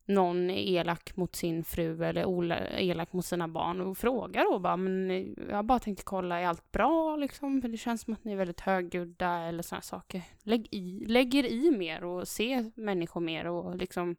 någon 0.06 0.50
är 0.50 0.80
elak 0.80 1.16
mot 1.16 1.36
sin 1.36 1.64
fru 1.64 2.04
eller 2.04 2.80
elak 2.80 3.12
mot 3.12 3.24
sina 3.24 3.48
barn 3.48 3.80
och 3.80 3.98
fråga 3.98 4.44
då 4.44 4.58
bara, 4.58 4.76
men 4.76 5.34
jag 5.50 5.64
bara 5.64 5.78
tänkte 5.78 6.04
kolla, 6.04 6.40
är 6.40 6.46
allt 6.46 6.72
bra 6.72 7.16
liksom? 7.16 7.62
För 7.62 7.68
det 7.68 7.76
känns 7.76 8.02
som 8.02 8.14
att 8.14 8.24
ni 8.24 8.32
är 8.32 8.36
väldigt 8.36 8.60
högljudda 8.60 9.38
eller 9.38 9.62
sådana 9.62 9.82
saker. 9.82 10.22
Lägg 10.42 10.68
i, 10.70 11.04
lägger 11.06 11.46
i 11.46 11.70
mer 11.70 12.04
och 12.04 12.28
se 12.28 12.70
människor 12.74 13.20
mer 13.20 13.46
och 13.46 13.76
liksom 13.76 14.16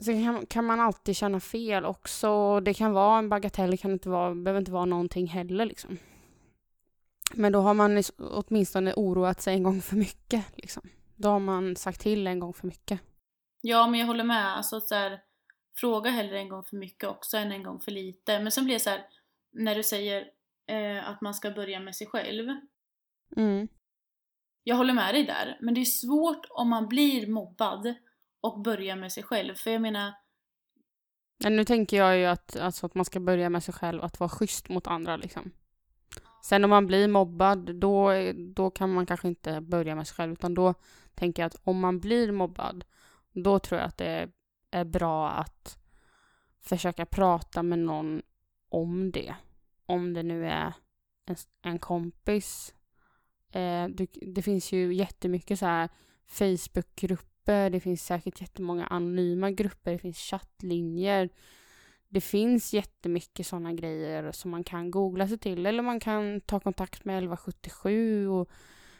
Sen 0.00 0.24
kan, 0.24 0.46
kan, 0.46 0.64
man 0.64 0.80
alltid 0.80 1.16
känna 1.16 1.40
fel 1.40 1.84
också. 1.84 2.60
Det 2.60 2.74
kan 2.74 2.92
vara 2.92 3.18
en 3.18 3.28
bagatell, 3.28 3.70
det 3.70 3.76
kan 3.76 3.90
inte 3.90 4.08
vara, 4.08 4.34
behöver 4.34 4.60
inte 4.60 4.72
vara 4.72 4.84
någonting 4.84 5.26
heller 5.26 5.66
liksom. 5.66 5.98
Men 7.34 7.52
då 7.52 7.60
har 7.60 7.74
man 7.74 8.02
åtminstone 8.18 8.94
oroat 8.96 9.40
sig 9.40 9.54
en 9.54 9.62
gång 9.62 9.80
för 9.80 9.96
mycket 9.96 10.44
liksom. 10.56 10.82
Då 11.16 11.28
har 11.28 11.38
man 11.38 11.76
sagt 11.76 12.00
till 12.00 12.26
en 12.26 12.38
gång 12.38 12.54
för 12.54 12.66
mycket. 12.66 13.00
Ja, 13.60 13.86
men 13.86 14.00
jag 14.00 14.06
håller 14.06 14.24
med. 14.24 14.56
Alltså, 14.56 14.80
så 14.80 14.94
här, 14.94 15.20
fråga 15.76 16.10
hellre 16.10 16.38
en 16.38 16.48
gång 16.48 16.64
för 16.64 16.76
mycket 16.76 17.08
också 17.08 17.36
än 17.36 17.52
en 17.52 17.62
gång 17.62 17.80
för 17.80 17.90
lite. 17.90 18.40
Men 18.40 18.52
sen 18.52 18.64
blir 18.64 18.74
det 18.74 18.80
så 18.80 18.90
här, 18.90 19.06
när 19.52 19.74
du 19.74 19.82
säger 19.82 20.24
eh, 20.66 21.08
att 21.08 21.20
man 21.20 21.34
ska 21.34 21.50
börja 21.50 21.80
med 21.80 21.96
sig 21.96 22.06
själv. 22.06 22.48
Mm. 23.36 23.68
Jag 24.64 24.76
håller 24.76 24.94
med 24.94 25.14
dig 25.14 25.24
där, 25.24 25.58
men 25.60 25.74
det 25.74 25.80
är 25.80 25.84
svårt 25.84 26.46
om 26.50 26.68
man 26.68 26.88
blir 26.88 27.26
mobbad 27.26 27.94
och 28.40 28.60
börja 28.60 28.96
med 28.96 29.12
sig 29.12 29.22
själv. 29.22 29.54
För 29.54 29.70
jag 29.70 29.82
menar... 29.82 30.12
Men 31.42 31.56
nu 31.56 31.64
tänker 31.64 31.96
jag 31.96 32.18
ju 32.18 32.24
att, 32.24 32.56
alltså, 32.56 32.86
att 32.86 32.94
man 32.94 33.04
ska 33.04 33.20
börja 33.20 33.50
med 33.50 33.62
sig 33.62 33.74
själv, 33.74 34.02
att 34.02 34.20
vara 34.20 34.30
schysst 34.30 34.68
mot 34.68 34.86
andra 34.86 35.16
liksom. 35.16 35.50
Sen 36.42 36.64
om 36.64 36.70
man 36.70 36.86
blir 36.86 37.08
mobbad, 37.08 37.76
då, 37.76 38.12
då 38.54 38.70
kan 38.70 38.92
man 38.92 39.06
kanske 39.06 39.28
inte 39.28 39.60
börja 39.60 39.94
med 39.94 40.06
sig 40.06 40.14
själv, 40.14 40.32
utan 40.32 40.54
då 40.54 40.74
tänker 41.14 41.42
jag 41.42 41.46
att 41.46 41.60
om 41.64 41.80
man 41.80 42.00
blir 42.00 42.32
mobbad, 42.32 42.84
då 43.32 43.58
tror 43.58 43.80
jag 43.80 43.88
att 43.88 43.98
det 43.98 44.28
är 44.70 44.84
bra 44.84 45.30
att 45.30 45.78
försöka 46.60 47.06
prata 47.06 47.62
med 47.62 47.78
någon 47.78 48.22
om 48.68 49.10
det. 49.10 49.34
Om 49.86 50.14
det 50.14 50.22
nu 50.22 50.46
är 50.46 50.72
en, 51.26 51.36
en 51.62 51.78
kompis. 51.78 52.74
Eh, 53.52 53.88
det, 53.88 54.06
det, 54.22 54.42
finns 54.42 54.72
ju 54.72 54.94
jättemycket 54.94 55.58
så 55.58 55.66
här 55.66 55.88
Facebookgrupper, 56.26 57.29
det 57.44 57.80
finns 57.82 58.06
säkert 58.06 58.40
jättemånga 58.40 58.86
anonyma 58.86 59.50
grupper, 59.50 59.92
det 59.92 59.98
finns 59.98 60.18
chattlinjer. 60.18 61.28
Det 62.08 62.20
finns 62.20 62.74
jättemycket 62.74 63.46
sådana 63.46 63.72
grejer 63.72 64.32
som 64.32 64.50
man 64.50 64.64
kan 64.64 64.90
googla 64.90 65.28
sig 65.28 65.38
till 65.38 65.66
eller 65.66 65.82
man 65.82 66.00
kan 66.00 66.40
ta 66.40 66.60
kontakt 66.60 67.04
med 67.04 67.16
1177 67.18 68.28
och 68.28 68.50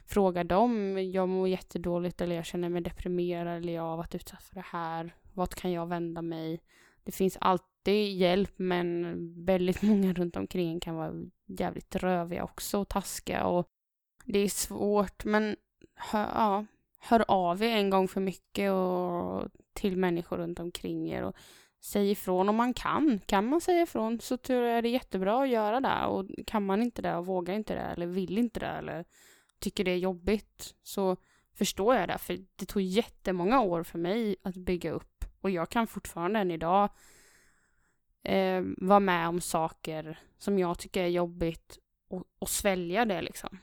fråga 0.07 0.45
dem, 0.45 0.99
jag 1.13 1.29
mår 1.29 1.49
jättedåligt 1.49 2.21
eller 2.21 2.37
jag 2.37 2.47
känner 2.47 2.69
mig 2.69 2.83
deprimerad 2.83 3.57
eller 3.57 3.73
jag 3.73 3.83
har 3.83 3.97
varit 3.97 4.15
utsatt 4.15 4.43
för 4.43 4.55
det 4.55 4.65
här. 4.67 5.15
Vart 5.35 5.55
kan 5.55 5.73
jag 5.73 5.87
vända 5.87 6.23
mig? 6.23 6.61
Det 7.05 7.13
finns 7.13 7.39
alltid 7.41 8.17
hjälp 8.17 8.53
men 8.57 9.45
väldigt 9.45 9.83
många 9.91 10.13
runt 10.13 10.37
omkring 10.37 10.81
kan 10.81 10.95
vara 10.95 11.13
jävligt 11.47 11.97
röviga 11.97 12.45
också 12.45 12.79
och 12.79 12.89
taskiga 12.89 13.45
och 13.45 13.69
det 14.25 14.39
är 14.39 14.49
svårt 14.49 15.25
men 15.25 15.57
hör, 15.95 16.29
ja, 16.35 16.67
hör 17.01 17.25
av 17.29 17.63
er 17.63 17.77
en 17.77 17.91
gång 17.91 18.09
för 18.09 18.21
mycket 18.21 18.73
och 18.73 19.49
till 19.73 19.97
människor 19.97 20.37
runt 20.37 20.61
omkring 20.61 21.11
er 21.11 21.23
och 21.23 21.37
säg 21.81 22.11
ifrån 22.11 22.49
om 22.49 22.57
man 22.57 22.75
kan. 22.75 23.21
Kan 23.27 23.47
man 23.47 23.61
säga 23.61 23.83
ifrån 23.83 24.21
så 24.21 24.37
tror 24.37 24.63
jag 24.63 24.85
det 24.85 24.89
är 24.89 24.93
jättebra 24.93 25.43
att 25.43 25.49
göra 25.49 25.81
det 25.81 26.07
och 26.07 26.27
kan 26.47 26.67
man 26.67 26.83
inte 26.83 27.03
det 27.03 27.17
och 27.17 27.27
vågar 27.27 27.55
inte 27.55 27.75
det 27.75 27.81
eller 27.81 28.07
vill 28.07 28.39
inte 28.39 28.61
det 28.61 28.67
eller 28.67 29.05
tycker 29.59 29.85
det 29.85 29.91
är 29.91 29.97
jobbigt 29.97 30.75
så 30.83 31.17
förstår 31.55 31.95
jag 31.95 32.09
det. 32.09 32.19
För 32.19 32.39
det 32.57 32.67
tog 32.67 32.83
jättemånga 32.83 33.61
år 33.61 33.83
för 33.83 33.99
mig 33.99 34.37
att 34.43 34.57
bygga 34.57 34.91
upp. 34.91 35.25
Och 35.41 35.51
jag 35.51 35.69
kan 35.69 35.87
fortfarande 35.87 36.39
än 36.39 36.51
idag 36.51 36.91
eh, 38.25 38.63
vara 38.77 39.01
med 39.01 39.29
om 39.29 39.41
saker 39.41 40.19
som 40.39 40.59
jag 40.59 40.79
tycker 40.79 41.03
är 41.03 41.09
jobbigt 41.09 41.79
och, 42.09 42.25
och 42.39 42.51
svälja 42.51 43.05
det 43.05 43.23
liksom. 43.23 43.59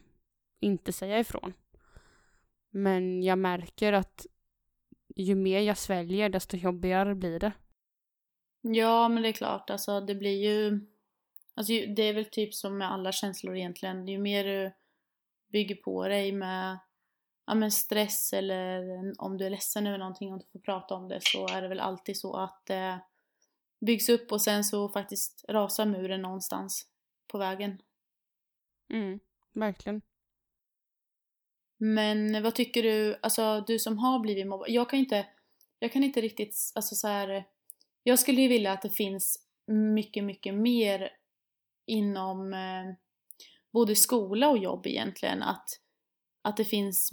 Inte 0.59 0.93
säga 0.93 1.19
ifrån. 1.19 1.53
Men 2.77 3.23
jag 3.23 3.37
märker 3.37 3.93
att 3.93 4.25
ju 5.15 5.35
mer 5.35 5.59
jag 5.59 5.77
sväljer 5.77 6.29
desto 6.29 6.57
jobbigare 6.57 7.15
blir 7.15 7.39
det. 7.39 7.51
Ja, 8.61 9.09
men 9.09 9.23
det 9.23 9.29
är 9.29 9.33
klart. 9.33 9.69
Alltså 9.69 10.01
det 10.01 10.15
blir 10.15 10.43
ju... 10.43 10.87
Alltså 11.53 11.73
det 11.73 12.01
är 12.01 12.13
väl 12.13 12.25
typ 12.25 12.53
som 12.53 12.77
med 12.77 12.91
alla 12.91 13.11
känslor 13.11 13.57
egentligen. 13.57 14.07
Ju 14.07 14.17
mer 14.17 14.43
du 14.43 14.71
bygger 15.47 15.75
på 15.75 16.07
dig 16.07 16.31
med 16.31 16.79
ja, 17.45 17.55
men 17.55 17.71
stress 17.71 18.33
eller 18.33 18.83
om 19.17 19.37
du 19.37 19.45
är 19.45 19.49
ledsen 19.49 19.87
över 19.87 19.97
någonting 19.97 20.29
och 20.29 20.37
inte 20.37 20.51
får 20.51 20.59
prata 20.59 20.95
om 20.95 21.07
det 21.07 21.19
så 21.21 21.47
är 21.47 21.61
det 21.61 21.67
väl 21.67 21.79
alltid 21.79 22.17
så 22.17 22.35
att 22.35 22.65
det 22.65 22.99
byggs 23.79 24.09
upp 24.09 24.31
och 24.31 24.41
sen 24.41 24.63
så 24.63 24.89
faktiskt 24.89 25.45
rasar 25.49 25.85
muren 25.85 26.21
någonstans 26.21 26.87
på 27.27 27.37
vägen. 27.37 27.81
Mm, 28.89 29.19
verkligen. 29.53 30.01
Men 31.77 32.43
vad 32.43 32.55
tycker 32.55 32.83
du, 32.83 33.19
alltså 33.21 33.63
du 33.67 33.79
som 33.79 33.97
har 33.97 34.19
blivit 34.19 34.47
mobbad, 34.47 34.69
jag 34.69 34.89
kan 34.89 34.99
inte, 34.99 35.25
jag 35.79 35.91
kan 35.91 36.03
inte 36.03 36.21
riktigt, 36.21 36.55
alltså 36.75 36.95
så 36.95 37.07
här, 37.07 37.43
jag 38.03 38.19
skulle 38.19 38.41
ju 38.41 38.47
vilja 38.47 38.71
att 38.71 38.81
det 38.81 38.89
finns 38.89 39.47
mycket, 39.67 40.23
mycket 40.23 40.55
mer 40.55 41.09
inom 41.85 42.53
eh, 42.53 42.93
både 43.73 43.95
skola 43.95 44.49
och 44.49 44.57
jobb 44.57 44.87
egentligen, 44.87 45.43
att, 45.43 45.69
att 46.41 46.57
det 46.57 46.65
finns 46.65 47.11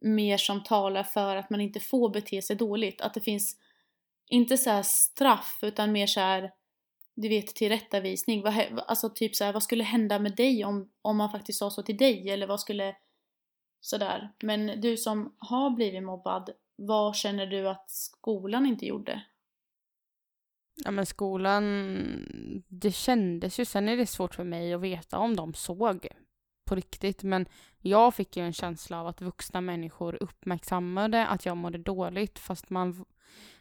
mer 0.00 0.36
som 0.36 0.62
talar 0.62 1.02
för 1.02 1.36
att 1.36 1.50
man 1.50 1.60
inte 1.60 1.80
får 1.80 2.10
bete 2.10 2.42
sig 2.42 2.56
dåligt, 2.56 3.00
att 3.00 3.14
det 3.14 3.20
finns 3.20 3.56
inte 4.28 4.56
så 4.56 4.82
straff 4.84 5.58
utan 5.62 5.92
mer 5.92 6.06
så 6.06 6.20
här, 6.20 6.52
du 7.14 7.28
vet 7.28 7.46
tillrättavisning, 7.46 8.42
vad, 8.42 8.80
alltså 8.86 9.10
typ 9.10 9.36
så 9.36 9.44
här, 9.44 9.52
vad 9.52 9.62
skulle 9.62 9.84
hända 9.84 10.18
med 10.18 10.36
dig 10.36 10.64
om, 10.64 10.90
om 11.02 11.16
man 11.16 11.30
faktiskt 11.30 11.58
sa 11.58 11.70
så 11.70 11.82
till 11.82 11.96
dig? 11.96 12.30
Eller 12.30 12.46
vad 12.46 12.60
skulle 12.60 12.96
Sådär. 13.86 14.32
Men 14.42 14.80
du 14.80 14.96
som 14.96 15.34
har 15.38 15.70
blivit 15.70 16.02
mobbad, 16.02 16.50
vad 16.76 17.16
känner 17.16 17.46
du 17.46 17.68
att 17.68 17.90
skolan 17.90 18.66
inte 18.66 18.86
gjorde? 18.86 19.22
Ja 20.84 20.90
men 20.90 21.06
skolan, 21.06 22.64
det 22.68 22.90
kändes 22.90 23.60
ju, 23.60 23.64
sen 23.64 23.88
är 23.88 23.96
det 23.96 24.06
svårt 24.06 24.34
för 24.34 24.44
mig 24.44 24.74
att 24.74 24.80
veta 24.80 25.18
om 25.18 25.36
de 25.36 25.54
såg 25.54 26.06
på 26.64 26.74
riktigt, 26.74 27.22
men 27.22 27.46
jag 27.78 28.14
fick 28.14 28.36
ju 28.36 28.42
en 28.42 28.52
känsla 28.52 29.00
av 29.00 29.06
att 29.06 29.20
vuxna 29.20 29.60
människor 29.60 30.22
uppmärksammade 30.22 31.26
att 31.26 31.46
jag 31.46 31.56
mådde 31.56 31.78
dåligt, 31.78 32.38
fast 32.38 32.70
man 32.70 33.04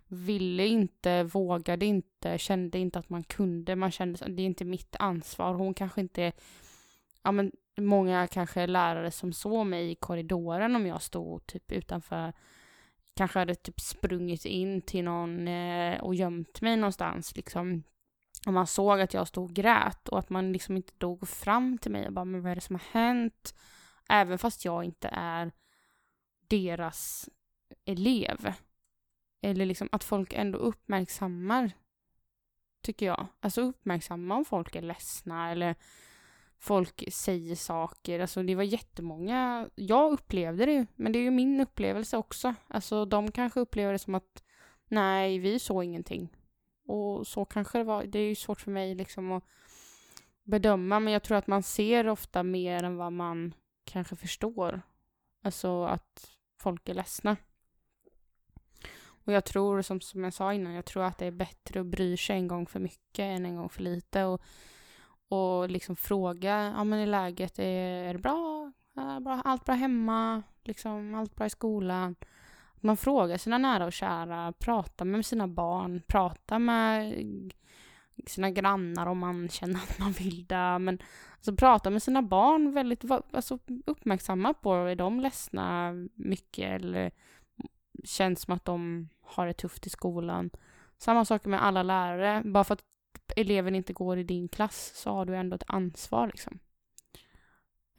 ville 0.07 0.67
inte, 0.67 1.23
vågade 1.23 1.85
inte, 1.85 2.37
kände 2.37 2.79
inte 2.79 2.99
att 2.99 3.09
man 3.09 3.23
kunde, 3.23 3.75
man 3.75 3.91
kände 3.91 4.25
att 4.25 4.35
det 4.35 4.41
är 4.41 4.45
inte 4.45 4.65
mitt 4.65 4.95
ansvar, 4.99 5.53
hon 5.53 5.73
kanske 5.73 6.01
inte, 6.01 6.31
ja 7.23 7.31
men 7.31 7.51
många 7.77 8.27
kanske 8.27 8.67
lärare 8.67 9.11
som 9.11 9.33
såg 9.33 9.67
mig 9.67 9.91
i 9.91 9.95
korridoren 9.95 10.75
om 10.75 10.85
jag 10.85 11.01
stod 11.01 11.47
typ 11.47 11.71
utanför 11.71 12.33
kanske 13.15 13.39
hade 13.39 13.55
typ 13.55 13.79
sprungit 13.81 14.45
in 14.45 14.81
till 14.81 15.03
någon 15.03 15.47
eh, 15.47 15.99
och 15.99 16.15
gömt 16.15 16.61
mig 16.61 16.77
någonstans 16.77 17.35
liksom. 17.35 17.83
Och 18.47 18.53
man 18.53 18.67
såg 18.67 19.01
att 19.01 19.13
jag 19.13 19.27
stod 19.27 19.43
och 19.43 19.55
grät 19.55 20.07
och 20.07 20.19
att 20.19 20.29
man 20.29 20.51
liksom 20.51 20.77
inte 20.77 20.93
dog 20.97 21.27
fram 21.27 21.77
till 21.77 21.91
mig 21.91 22.07
och 22.07 22.13
bara 22.13 22.25
men 22.25 22.41
vad 22.41 22.51
är 22.51 22.55
det 22.55 22.61
som 22.61 22.75
har 22.75 23.01
hänt? 23.01 23.55
Även 24.09 24.37
fast 24.37 24.65
jag 24.65 24.83
inte 24.83 25.09
är 25.11 25.51
deras 26.47 27.29
elev. 27.85 28.53
Eller 29.41 29.65
liksom 29.65 29.89
att 29.91 30.03
folk 30.03 30.33
ändå 30.33 30.57
uppmärksammar, 30.57 31.71
tycker 32.81 33.05
jag. 33.05 33.27
Alltså 33.39 33.61
uppmärksamma 33.61 34.35
om 34.35 34.45
folk 34.45 34.75
är 34.75 34.81
ledsna 34.81 35.51
eller 35.51 35.75
folk 36.59 37.03
säger 37.11 37.55
saker. 37.55 38.19
Alltså 38.19 38.43
det 38.43 38.55
var 38.55 38.63
jättemånga. 38.63 39.69
Jag 39.75 40.11
upplevde 40.11 40.65
det, 40.65 40.85
men 40.95 41.11
det 41.11 41.19
är 41.19 41.23
ju 41.23 41.31
min 41.31 41.61
upplevelse 41.61 42.17
också. 42.17 42.55
Alltså 42.67 43.05
de 43.05 43.31
kanske 43.31 43.59
upplever 43.59 43.93
det 43.93 43.99
som 43.99 44.15
att 44.15 44.43
nej, 44.87 45.39
vi 45.39 45.59
såg 45.59 45.83
ingenting. 45.83 46.35
Och 46.87 47.27
så 47.27 47.45
kanske 47.45 47.77
det 47.77 47.83
var. 47.83 48.03
Det 48.03 48.19
är 48.19 48.27
ju 48.27 48.35
svårt 48.35 48.61
för 48.61 48.71
mig 48.71 48.95
liksom 48.95 49.31
att 49.31 49.43
bedöma, 50.43 50.99
men 50.99 51.13
jag 51.13 51.23
tror 51.23 51.37
att 51.37 51.47
man 51.47 51.63
ser 51.63 52.07
ofta 52.07 52.43
mer 52.43 52.83
än 52.83 52.97
vad 52.97 53.13
man 53.13 53.53
kanske 53.83 54.15
förstår. 54.15 54.81
Alltså 55.43 55.83
att 55.83 56.31
folk 56.59 56.89
är 56.89 56.93
ledsna. 56.93 57.37
Och 59.25 59.33
jag 59.33 59.45
tror, 59.45 59.81
som, 59.81 60.01
som 60.01 60.23
jag 60.23 60.33
sa 60.33 60.53
innan, 60.53 60.73
jag 60.73 60.85
tror 60.85 61.03
att 61.03 61.17
det 61.17 61.25
är 61.25 61.31
bättre 61.31 61.79
att 61.79 61.85
bry 61.85 62.17
sig 62.17 62.35
en 62.35 62.47
gång 62.47 62.67
för 62.67 62.79
mycket 62.79 63.19
än 63.19 63.45
en 63.45 63.55
gång 63.55 63.69
för 63.69 63.81
lite. 63.81 64.23
Och 64.23 64.41
och 65.29 65.69
liksom 65.69 65.95
fråga, 65.95 66.73
ja 66.77 66.83
men 66.83 66.99
i 66.99 67.05
läget, 67.05 67.59
är, 67.59 68.03
är 68.03 68.13
det 68.13 68.19
bra? 68.19 68.71
Är 68.95 69.19
bra? 69.19 69.41
Allt 69.45 69.65
bra 69.65 69.75
hemma? 69.75 70.43
Liksom, 70.63 71.15
allt 71.15 71.35
bra 71.35 71.45
i 71.45 71.49
skolan? 71.49 72.15
Man 72.75 72.97
frågar 72.97 73.37
sina 73.37 73.57
nära 73.57 73.85
och 73.85 73.93
kära, 73.93 74.51
pratar 74.51 75.05
med 75.05 75.25
sina 75.25 75.47
barn, 75.47 76.01
Pratar 76.07 76.59
med 76.59 77.13
sina 78.27 78.51
grannar 78.51 79.07
om 79.07 79.17
man 79.17 79.49
känner 79.49 79.75
att 79.75 79.99
man 79.99 80.11
vill 80.11 80.45
det. 80.45 80.79
Men 80.79 80.99
alltså, 81.35 81.55
prata 81.55 81.89
med 81.89 82.03
sina 82.03 82.21
barn 82.21 82.73
väldigt 82.73 83.11
alltså, 83.31 83.59
uppmärksamma 83.85 84.53
på, 84.53 84.73
är 84.73 84.95
de 84.95 85.19
ledsna 85.19 85.93
mycket 86.13 86.81
eller 86.81 87.11
känns 88.03 88.41
som 88.41 88.53
att 88.53 88.65
de 88.65 89.09
har 89.21 89.47
det 89.47 89.53
tufft 89.53 89.87
i 89.87 89.89
skolan. 89.89 90.49
Samma 90.97 91.25
sak 91.25 91.45
med 91.45 91.63
alla 91.63 91.83
lärare, 91.83 92.41
bara 92.45 92.63
för 92.63 92.73
att 92.73 92.83
eleven 93.35 93.75
inte 93.75 93.93
går 93.93 94.17
i 94.17 94.23
din 94.23 94.47
klass 94.47 94.91
så 94.95 95.09
har 95.09 95.25
du 95.25 95.35
ändå 95.35 95.55
ett 95.55 95.63
ansvar 95.67 96.27
liksom. 96.27 96.59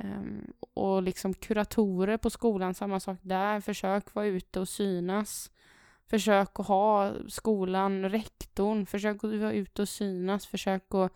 Um, 0.02 0.52
och 0.74 1.02
liksom 1.02 1.34
kuratorer 1.34 2.16
på 2.16 2.30
skolan, 2.30 2.74
samma 2.74 3.00
sak 3.00 3.18
där. 3.22 3.60
Försök 3.60 4.14
vara 4.14 4.26
ute 4.26 4.60
och 4.60 4.68
synas. 4.68 5.50
Försök 6.06 6.60
att 6.60 6.66
ha 6.66 7.12
skolan, 7.28 8.08
rektorn, 8.10 8.86
försök 8.86 9.24
att 9.24 9.34
vara 9.34 9.52
ute 9.52 9.82
och 9.82 9.88
synas. 9.88 10.46
Försök 10.46 10.94
att 10.94 11.12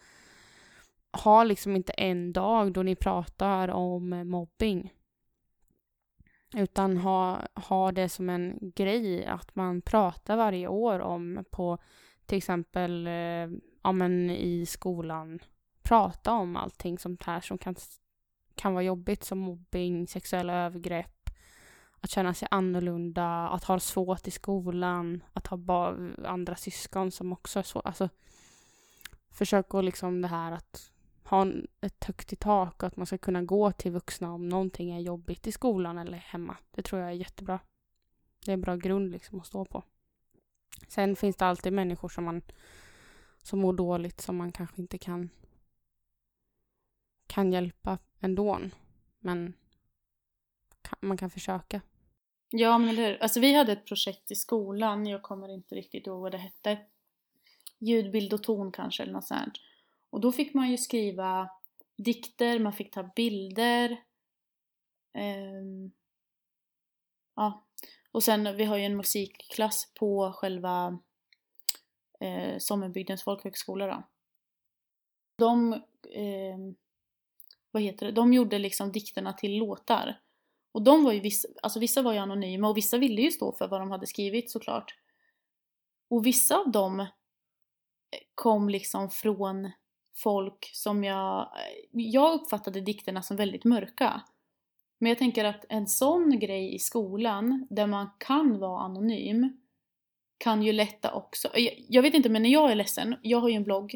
ha 1.12 1.44
liksom 1.44 1.76
inte 1.76 1.92
en 1.92 2.32
dag 2.32 2.72
då 2.72 2.82
ni 2.82 2.96
pratar 2.96 3.68
om 3.68 4.08
mobbing. 4.28 4.92
Utan 6.54 6.96
ha, 6.96 7.42
ha 7.54 7.92
det 7.92 8.08
som 8.08 8.30
en 8.30 8.72
grej 8.74 9.26
att 9.26 9.54
man 9.54 9.82
pratar 9.82 10.36
varje 10.36 10.68
år 10.68 11.00
om 11.00 11.44
på 11.50 11.78
till 12.26 12.38
exempel 12.38 13.06
eh, 13.06 13.48
ja, 13.82 13.92
men 13.92 14.30
i 14.30 14.66
skolan 14.66 15.38
prata 15.82 16.32
om 16.32 16.56
allting 16.56 16.98
sånt 16.98 17.22
här 17.22 17.40
som 17.40 17.58
kan, 17.58 17.74
kan 18.54 18.74
vara 18.74 18.84
jobbigt 18.84 19.24
som 19.24 19.38
mobbing, 19.38 20.06
sexuella 20.06 20.54
övergrepp, 20.54 21.30
att 22.00 22.10
känna 22.10 22.34
sig 22.34 22.48
annorlunda, 22.50 23.48
att 23.48 23.64
ha 23.64 23.74
det 23.74 23.80
svårt 23.80 24.28
i 24.28 24.30
skolan, 24.30 25.22
att 25.32 25.46
ha 25.46 25.96
andra 26.24 26.56
syskon 26.56 27.10
som 27.10 27.32
också 27.32 27.58
är 27.58 27.62
svårt. 27.62 27.86
Alltså, 27.86 28.08
försök 29.30 29.74
att 29.74 29.84
liksom 29.84 30.22
det 30.22 30.28
här 30.28 30.52
att 30.52 30.90
ha 31.24 31.46
ett 31.80 32.04
högt 32.04 32.32
i 32.32 32.36
tak 32.36 32.82
och 32.82 32.86
att 32.86 32.96
man 32.96 33.06
ska 33.06 33.18
kunna 33.18 33.42
gå 33.42 33.72
till 33.72 33.92
vuxna 33.92 34.32
om 34.32 34.48
någonting 34.48 34.90
är 34.90 35.00
jobbigt 35.00 35.46
i 35.46 35.52
skolan 35.52 35.98
eller 35.98 36.18
hemma. 36.18 36.56
Det 36.70 36.82
tror 36.82 37.00
jag 37.00 37.10
är 37.10 37.14
jättebra. 37.14 37.60
Det 38.44 38.50
är 38.50 38.54
en 38.54 38.60
bra 38.60 38.76
grund 38.76 39.10
liksom 39.10 39.40
att 39.40 39.46
stå 39.46 39.64
på. 39.64 39.82
Sen 40.88 41.16
finns 41.16 41.36
det 41.36 41.46
alltid 41.46 41.72
människor 41.72 42.08
som 42.08 42.24
man 42.24 42.42
som 43.42 43.60
mår 43.60 43.72
dåligt 43.72 44.20
som 44.20 44.36
man 44.36 44.52
kanske 44.52 44.80
inte 44.80 44.98
kan 44.98 45.30
kan 47.26 47.52
hjälpa 47.52 47.98
ändå. 48.20 48.60
Men 49.18 49.52
man 51.00 51.16
kan 51.16 51.30
försöka. 51.30 51.80
Ja, 52.50 52.78
men 52.78 52.88
eller 52.88 53.08
hur. 53.08 53.22
Alltså 53.22 53.40
vi 53.40 53.54
hade 53.54 53.72
ett 53.72 53.86
projekt 53.86 54.30
i 54.30 54.34
skolan, 54.34 55.06
jag 55.06 55.22
kommer 55.22 55.48
inte 55.48 55.74
riktigt 55.74 56.06
ihåg 56.06 56.20
vad 56.20 56.32
det 56.32 56.38
hette. 56.38 56.78
Ljud, 57.78 58.32
och 58.32 58.42
ton 58.42 58.72
kanske 58.72 59.02
eller 59.02 59.12
något 59.12 59.26
sånt. 59.26 59.52
Och 60.10 60.20
då 60.20 60.32
fick 60.32 60.54
man 60.54 60.70
ju 60.70 60.78
skriva 60.78 61.50
dikter, 61.96 62.58
man 62.58 62.72
fick 62.72 62.94
ta 62.94 63.02
bilder. 63.02 63.90
Um, 65.14 65.92
ja. 67.36 67.64
Och 68.12 68.22
sen, 68.22 68.56
vi 68.56 68.64
har 68.64 68.76
ju 68.76 68.84
en 68.84 68.96
musikklass 68.96 69.92
på 69.94 70.32
själva 70.32 70.98
eh, 72.20 72.58
Sommenbygdens 72.58 73.22
folkhögskola 73.22 73.86
då. 73.86 74.02
De, 75.38 75.72
eh, 76.12 76.58
vad 77.70 77.82
heter 77.82 78.06
det, 78.06 78.12
de 78.12 78.32
gjorde 78.32 78.58
liksom 78.58 78.92
dikterna 78.92 79.32
till 79.32 79.58
låtar. 79.58 80.20
Och 80.72 80.82
de 80.82 81.04
var 81.04 81.12
ju 81.12 81.20
vissa, 81.20 81.48
alltså 81.62 81.80
vissa 81.80 82.02
var 82.02 82.12
ju 82.12 82.18
anonyma 82.18 82.68
och 82.68 82.76
vissa 82.76 82.98
ville 82.98 83.22
ju 83.22 83.30
stå 83.30 83.52
för 83.52 83.68
vad 83.68 83.80
de 83.80 83.90
hade 83.90 84.06
skrivit 84.06 84.50
såklart. 84.50 84.94
Och 86.08 86.26
vissa 86.26 86.58
av 86.58 86.70
dem 86.70 87.00
eh, 87.00 87.06
kom 88.34 88.68
liksom 88.68 89.10
från 89.10 89.70
folk 90.14 90.70
som 90.72 91.04
jag, 91.04 91.40
eh, 91.40 91.88
jag 91.90 92.34
uppfattade 92.34 92.80
dikterna 92.80 93.22
som 93.22 93.36
väldigt 93.36 93.64
mörka. 93.64 94.22
Men 94.98 95.08
jag 95.08 95.18
tänker 95.18 95.44
att 95.44 95.64
en 95.68 95.86
sån 95.86 96.38
grej 96.38 96.74
i 96.74 96.78
skolan, 96.78 97.66
där 97.70 97.86
man 97.86 98.10
kan 98.18 98.58
vara 98.58 98.80
anonym, 98.80 99.59
kan 100.40 100.62
ju 100.62 100.72
lätta 100.72 101.12
också. 101.12 101.48
Jag, 101.54 101.84
jag 101.88 102.02
vet 102.02 102.14
inte, 102.14 102.28
men 102.28 102.42
när 102.42 102.50
jag 102.50 102.70
är 102.70 102.74
ledsen, 102.74 103.16
jag 103.22 103.38
har 103.40 103.48
ju 103.48 103.54
en 103.54 103.64
blogg. 103.64 103.94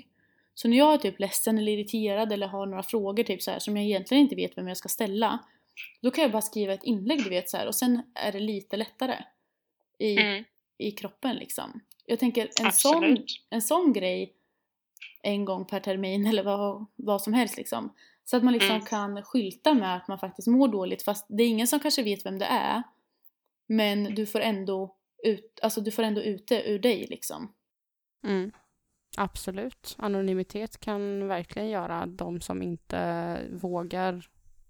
Så 0.55 0.69
när 0.69 0.77
jag 0.77 0.95
är 0.95 0.99
typ 0.99 1.21
ledsen 1.21 1.59
eller 1.59 1.73
irriterad 1.73 2.33
eller 2.33 2.47
har 2.47 2.67
några 2.67 2.83
frågor 2.83 3.23
typ 3.23 3.43
så 3.43 3.51
här, 3.51 3.59
som 3.59 3.77
jag 3.77 3.87
egentligen 3.87 4.23
inte 4.23 4.37
vet 4.37 4.59
vem 4.59 4.69
jag 4.69 4.77
ska 4.77 4.89
ställa. 4.89 5.39
Då 6.01 6.11
kan 6.11 6.23
jag 6.23 6.33
bara 6.33 6.43
skriva 6.43 6.73
ett 6.73 6.85
inlägg 6.85 7.25
du 7.25 7.31
vet 7.31 7.51
så 7.51 7.57
här, 7.57 7.67
och 7.67 7.75
sen 7.75 8.03
är 8.15 8.33
det 8.33 8.41
lite 8.41 8.77
lättare 8.77 9.15
i, 9.99 10.17
Mm. 10.19 10.45
i 10.79 10.91
kroppen 10.91 11.37
liksom. 11.37 11.81
Jag 12.07 12.19
tänker 12.19 12.51
en 12.61 12.73
sån, 12.73 13.19
en 13.51 13.63
sån 13.63 13.93
grej 13.93 14.33
en 15.23 15.45
gång 15.45 15.65
per 15.65 15.81
termin 15.81 16.27
eller 16.31 16.43
vad, 16.43 16.87
vad 16.97 17.23
som 17.23 17.33
helst 17.33 17.57
liksom. 17.57 17.93
Så 18.25 18.37
att 18.37 18.45
man 18.45 18.53
liksom 18.53 18.71
Mm. 18.71 18.87
kan 18.87 19.23
skylta 19.23 19.75
med 19.75 19.97
att 19.97 20.09
man 20.09 20.19
faktiskt 20.19 20.49
mår 20.49 20.69
dåligt 20.69 21.03
fast 21.03 21.27
det 21.29 21.43
är 21.43 21.49
ingen 21.49 21.67
som 21.67 21.81
kanske 21.81 22.03
vet 22.03 22.27
vem 22.27 22.39
det 22.39 22.47
är. 22.47 22.83
Men 23.67 24.15
du 24.15 24.27
får 24.27 24.41
ändå 24.41 24.95
ut, 25.25 25.61
alltså 25.63 25.81
du 25.81 25.91
får 25.91 26.03
ändå 26.03 26.23
ut 26.23 26.49
det 26.49 26.71
ur 26.71 26.79
dig 26.79 27.07
liksom. 27.11 27.55
Mm. 28.25 28.53
Absolut. 29.17 29.95
Anonymitet 29.99 30.81
kan 30.81 31.29
verkligen 31.29 31.69
göra 31.69 32.07
de 32.07 32.41
som 32.41 32.63
inte 32.63 33.41
vågar 33.53 34.29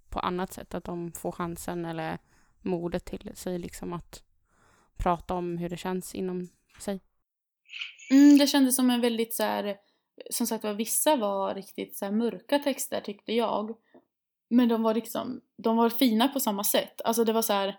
på 0.08 0.18
annat 0.18 0.52
sätt, 0.52 0.74
att 0.74 0.84
de 0.84 1.12
får 1.12 1.32
chansen 1.32 1.84
eller 1.84 2.18
modet 2.62 3.04
till 3.04 3.36
sig 3.36 3.58
liksom 3.58 3.92
att 3.92 4.22
prata 4.96 5.34
om 5.34 5.58
hur 5.58 5.68
det 5.68 5.76
känns 5.76 6.14
inom 6.14 6.48
sig. 6.80 7.00
Mm, 8.10 8.38
det 8.38 8.46
kändes 8.46 8.76
som 8.76 8.90
en 8.90 9.00
väldigt 9.00 9.34
så 9.34 9.42
här, 9.42 9.76
som 10.30 10.46
sagt 10.46 10.64
var 10.64 10.74
vissa 10.74 11.16
var 11.16 11.54
riktigt 11.54 11.96
så 11.96 12.04
här 12.04 12.12
mörka 12.12 12.58
texter 12.58 13.00
tyckte 13.00 13.32
jag. 13.32 13.76
Men 14.48 14.68
de 14.68 14.82
var 14.82 14.94
liksom, 14.94 15.40
de 15.56 15.76
var 15.76 15.90
fina 15.90 16.28
på 16.28 16.40
samma 16.40 16.64
sätt. 16.64 17.00
Alltså 17.04 17.24
det 17.24 17.32
var 17.32 17.42
så 17.42 17.52
här 17.52 17.78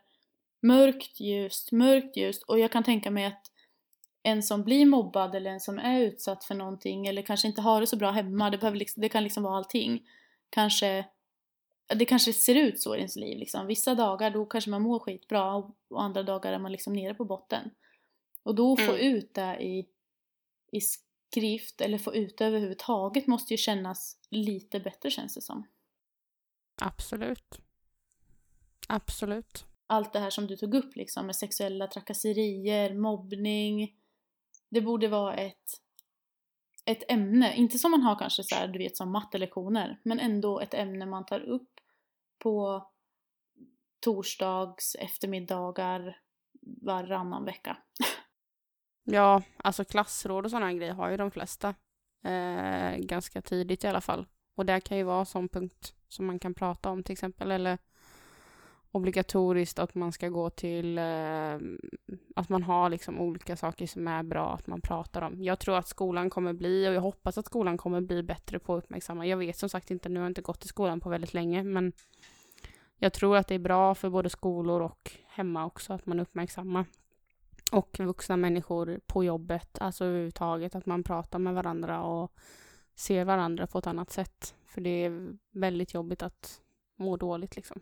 mörkt, 0.68 1.20
ljust, 1.20 1.72
mörkt, 1.72 2.18
ljust. 2.18 2.44
Och 2.44 2.60
jag 2.60 2.72
kan 2.72 2.84
tänka 2.84 3.12
mig 3.12 3.26
att 3.26 3.52
en 4.24 4.44
som 4.44 4.64
blir 4.64 4.86
mobbad 4.86 5.36
eller 5.36 5.52
en 5.52 5.60
som 5.60 5.80
är 5.80 6.00
utsatt 6.00 6.44
för 6.44 6.56
någonting 6.56 7.08
eller 7.08 7.22
kanske 7.22 7.48
inte 7.48 7.62
har 7.62 7.82
det 7.82 7.88
så 7.88 7.98
bra 7.98 8.12
hemma, 8.12 8.50
det, 8.50 8.58
behöver 8.58 8.78
liksom, 8.78 9.02
det 9.02 9.10
kan 9.10 9.24
liksom 9.24 9.44
vara 9.44 9.58
allting. 9.58 10.08
Kanske, 10.50 11.06
det 11.88 12.06
kanske 12.06 12.34
ser 12.34 12.56
ut 12.56 12.82
så 12.82 12.96
i 12.96 12.98
ens 12.98 13.16
liv 13.16 13.38
liksom. 13.38 13.68
Vissa 13.68 13.96
dagar 13.96 14.32
då 14.32 14.46
kanske 14.46 14.70
man 14.70 14.82
mår 14.82 15.00
skitbra 15.00 15.54
och, 15.54 15.78
och 15.90 16.04
andra 16.04 16.24
dagar 16.24 16.54
är 16.54 16.60
man 16.60 16.72
liksom 16.72 16.94
nere 16.94 17.14
på 17.14 17.26
botten. 17.26 17.70
Och 18.44 18.56
då 18.56 18.78
få 18.78 18.94
Mm. 18.94 19.16
ut 19.16 19.34
det 19.34 19.58
i, 19.64 19.88
i 20.72 20.82
skrift 20.82 21.82
eller 21.82 21.98
få 21.98 22.16
ut 22.16 22.38
det 22.38 22.46
överhuvudtaget 22.46 23.28
måste 23.28 23.54
ju 23.54 23.58
kännas 23.58 24.18
lite 24.30 24.80
bättre 24.80 25.12
känns 25.12 25.36
det 25.36 25.42
som. 25.42 25.68
Absolut. 26.82 27.60
Absolut. 28.88 29.66
Allt 29.88 30.14
det 30.14 30.20
här 30.20 30.30
som 30.30 30.48
du 30.48 30.56
tog 30.56 30.76
upp 30.76 30.96
liksom 30.96 31.26
med 31.26 31.36
sexuella 31.36 31.88
trakasserier, 31.88 32.94
mobbning. 32.94 33.96
Det 34.70 34.82
borde 34.82 35.08
vara 35.08 35.36
ett, 35.36 35.82
ett 36.86 37.12
ämne, 37.12 37.56
inte 37.56 37.78
som 37.78 37.92
man 37.92 38.02
har 38.02 38.20
kanske 38.20 38.44
så 38.44 38.56
här, 38.56 38.68
du 38.68 38.80
vet 38.80 38.98
som 38.98 39.12
mattelektioner, 39.12 40.00
men 40.04 40.20
ändå 40.20 40.60
ett 40.60 40.74
ämne 40.74 41.06
man 41.06 41.26
tar 41.26 41.40
upp 41.40 41.70
på 42.40 42.88
torsdags 44.00 44.96
eftermiddagar 44.96 46.18
varannan 46.62 47.46
vecka. 47.46 47.78
Ja, 49.04 49.42
alltså 49.58 49.86
klassråd 49.86 50.46
och 50.46 50.52
sådana 50.52 50.74
grejer 50.74 50.94
har 50.94 51.10
ju 51.10 51.18
de 51.18 51.32
flesta. 51.32 51.76
Eh, 52.24 52.98
ganska 52.98 53.42
tidigt 53.42 53.84
i 53.84 53.88
alla 53.88 54.02
fall. 54.02 54.28
Och 54.56 54.66
det 54.66 54.82
kan 54.82 54.98
ju 54.98 55.04
vara 55.04 55.20
en 55.20 55.26
sån 55.26 55.50
punkt 55.50 55.96
som 56.08 56.26
man 56.26 56.40
kan 56.40 56.54
prata 56.54 56.90
om 56.90 57.04
till 57.04 57.14
exempel. 57.14 57.52
Eller 57.52 57.78
obligatoriskt 58.96 59.80
att 59.80 59.96
man 59.96 60.12
ska 60.12 60.30
gå 60.30 60.50
till, 60.50 60.98
eh, 60.98 61.58
att 62.36 62.50
man 62.50 62.64
har 62.64 62.90
liksom 62.90 63.20
olika 63.20 63.56
saker 63.56 63.88
som 63.88 64.08
är 64.08 64.24
bra 64.24 64.54
att 64.54 64.68
man 64.68 64.82
pratar 64.82 65.22
om. 65.22 65.44
Jag 65.44 65.60
tror 65.60 65.78
att 65.78 65.88
skolan 65.88 66.30
kommer 66.30 66.54
bli, 66.54 66.90
och 66.90 66.94
jag 66.94 67.02
hoppas 67.02 67.38
att 67.38 67.46
skolan 67.46 67.78
kommer 67.78 68.02
bli 68.02 68.24
bättre 68.24 68.60
på 68.60 68.76
att 68.76 68.84
uppmärksamma. 68.84 69.28
Jag 69.28 69.38
vet 69.38 69.58
som 69.58 69.70
sagt 69.70 69.92
inte, 69.92 70.10
nu 70.10 70.20
har 70.20 70.26
jag 70.26 70.30
inte 70.30 70.42
gått 70.42 70.66
i 70.66 70.68
skolan 70.68 71.00
på 71.00 71.10
väldigt 71.10 71.34
länge, 71.34 71.64
men 71.64 71.94
jag 72.98 73.14
tror 73.14 73.38
att 73.38 73.48
det 73.48 73.56
är 73.56 73.60
bra 73.60 73.96
för 73.96 74.10
både 74.10 74.30
skolor 74.30 74.82
och 74.82 75.12
hemma 75.28 75.66
också 75.66 75.94
att 75.94 76.06
man 76.06 76.20
uppmärksammar. 76.20 76.86
Och 77.72 78.00
vuxna 78.00 78.38
människor 78.38 79.00
på 79.06 79.24
jobbet, 79.24 79.80
alltså 79.80 80.06
överhuvudtaget 80.06 80.76
att 80.76 80.86
man 80.86 81.04
pratar 81.04 81.40
med 81.40 81.54
varandra 81.54 82.04
och 82.04 82.32
ser 82.96 83.26
varandra 83.26 83.68
på 83.68 83.78
ett 83.78 83.88
annat 83.88 84.12
sätt. 84.12 84.56
För 84.66 84.82
det 84.82 84.90
är 84.90 85.38
väldigt 85.52 85.94
jobbigt 85.94 86.24
att 86.24 86.62
må 86.98 87.18
dåligt 87.18 87.56
liksom. 87.56 87.82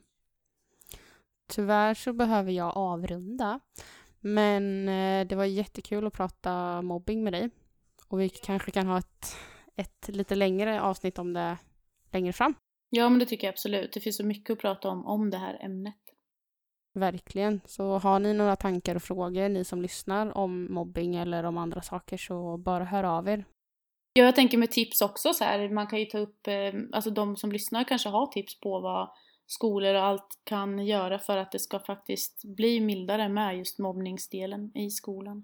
Tyvärr 1.56 1.94
så 1.94 2.14
behöver 2.14 2.52
jag 2.52 2.78
avrunda. 2.78 3.60
Men 4.20 4.90
eh, 4.90 5.28
det 5.28 5.36
var 5.36 5.46
jättekul 5.46 6.08
att 6.08 6.14
prata 6.14 6.82
mobbing 6.82 7.24
med 7.24 7.34
dig. 7.34 7.50
Och 8.08 8.22
vi 8.22 8.30
kanske 8.30 8.72
kan 8.72 8.88
ha 8.88 8.98
ett, 8.98 9.36
ett 9.76 10.08
lite 10.08 10.36
längre 10.36 10.82
avsnitt 10.82 11.20
om 11.20 11.34
det 11.34 11.58
längre 12.12 12.34
fram. 12.34 12.54
Ja 12.90 13.10
men 13.10 13.20
det 13.20 13.26
tycker 13.26 13.48
jag 13.48 13.52
absolut. 13.52 13.94
Det 13.94 14.00
finns 14.00 14.18
så 14.18 14.26
mycket 14.26 14.54
att 14.54 14.60
prata 14.60 14.90
om 14.90 15.06
om 15.06 15.30
det 15.30 15.38
här 15.38 15.58
ämnet. 15.62 15.96
Verkligen. 16.94 17.62
Så 17.66 17.98
har 17.98 18.20
ni 18.20 18.34
några 18.34 18.56
tankar 18.56 18.96
och 18.96 19.04
frågor, 19.04 19.50
ni 19.50 19.64
som 19.64 19.82
lyssnar, 19.82 20.38
om 20.38 20.74
mobbing 20.74 21.16
eller 21.16 21.44
om 21.44 21.58
andra 21.58 21.82
saker 21.82 22.18
så 22.18 22.58
bara 22.58 22.84
hör 22.84 23.04
av 23.04 23.28
er. 23.28 23.46
Ja, 24.14 24.24
jag 24.24 24.36
tänker 24.36 24.58
med 24.58 24.72
tips 24.72 25.02
också 25.02 25.34
så 25.34 25.44
här, 25.44 25.70
man 25.70 25.88
kan 25.88 26.00
ju 26.00 26.06
ta 26.06 26.18
upp, 26.18 26.48
eh, 26.48 26.74
alltså 26.92 27.10
de 27.10 27.36
som 27.36 27.52
lyssnar 27.52 27.84
kanske 27.84 28.10
har 28.10 28.28
tips 28.28 28.60
på 28.60 28.80
vad 28.80 29.10
skolor 29.54 29.94
och 29.94 30.04
allt 30.04 30.40
kan 30.44 30.86
göra 30.86 31.20
för 31.20 31.38
att 31.38 31.52
det 31.52 31.60
ska 31.60 31.80
faktiskt 31.80 32.44
bli 32.44 32.80
mildare 32.80 33.30
med 33.30 33.58
just 33.58 33.80
mobbningsdelen 33.80 34.78
i 34.78 34.90
skolan. 34.90 35.44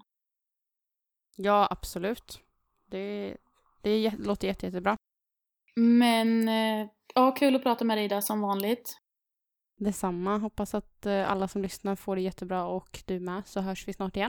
Ja, 1.36 1.68
absolut. 1.70 2.40
Det, 2.86 3.36
det 3.82 4.10
låter 4.18 4.48
jätte, 4.48 4.66
jättebra. 4.66 4.96
Men 5.74 6.48
eh, 6.48 6.88
ja, 7.14 7.32
kul 7.32 7.56
att 7.56 7.62
prata 7.62 7.84
med 7.84 7.98
dig 7.98 8.08
där 8.08 8.20
som 8.20 8.40
vanligt. 8.40 9.00
Detsamma. 9.76 10.38
Hoppas 10.38 10.74
att 10.74 11.06
eh, 11.06 11.30
alla 11.30 11.48
som 11.48 11.62
lyssnar 11.62 11.96
får 11.96 12.16
det 12.16 12.22
jättebra 12.22 12.66
och 12.66 13.02
du 13.06 13.20
med, 13.20 13.42
så 13.46 13.60
hörs 13.60 13.88
vi 13.88 13.92
snart 13.92 14.16
igen. 14.16 14.28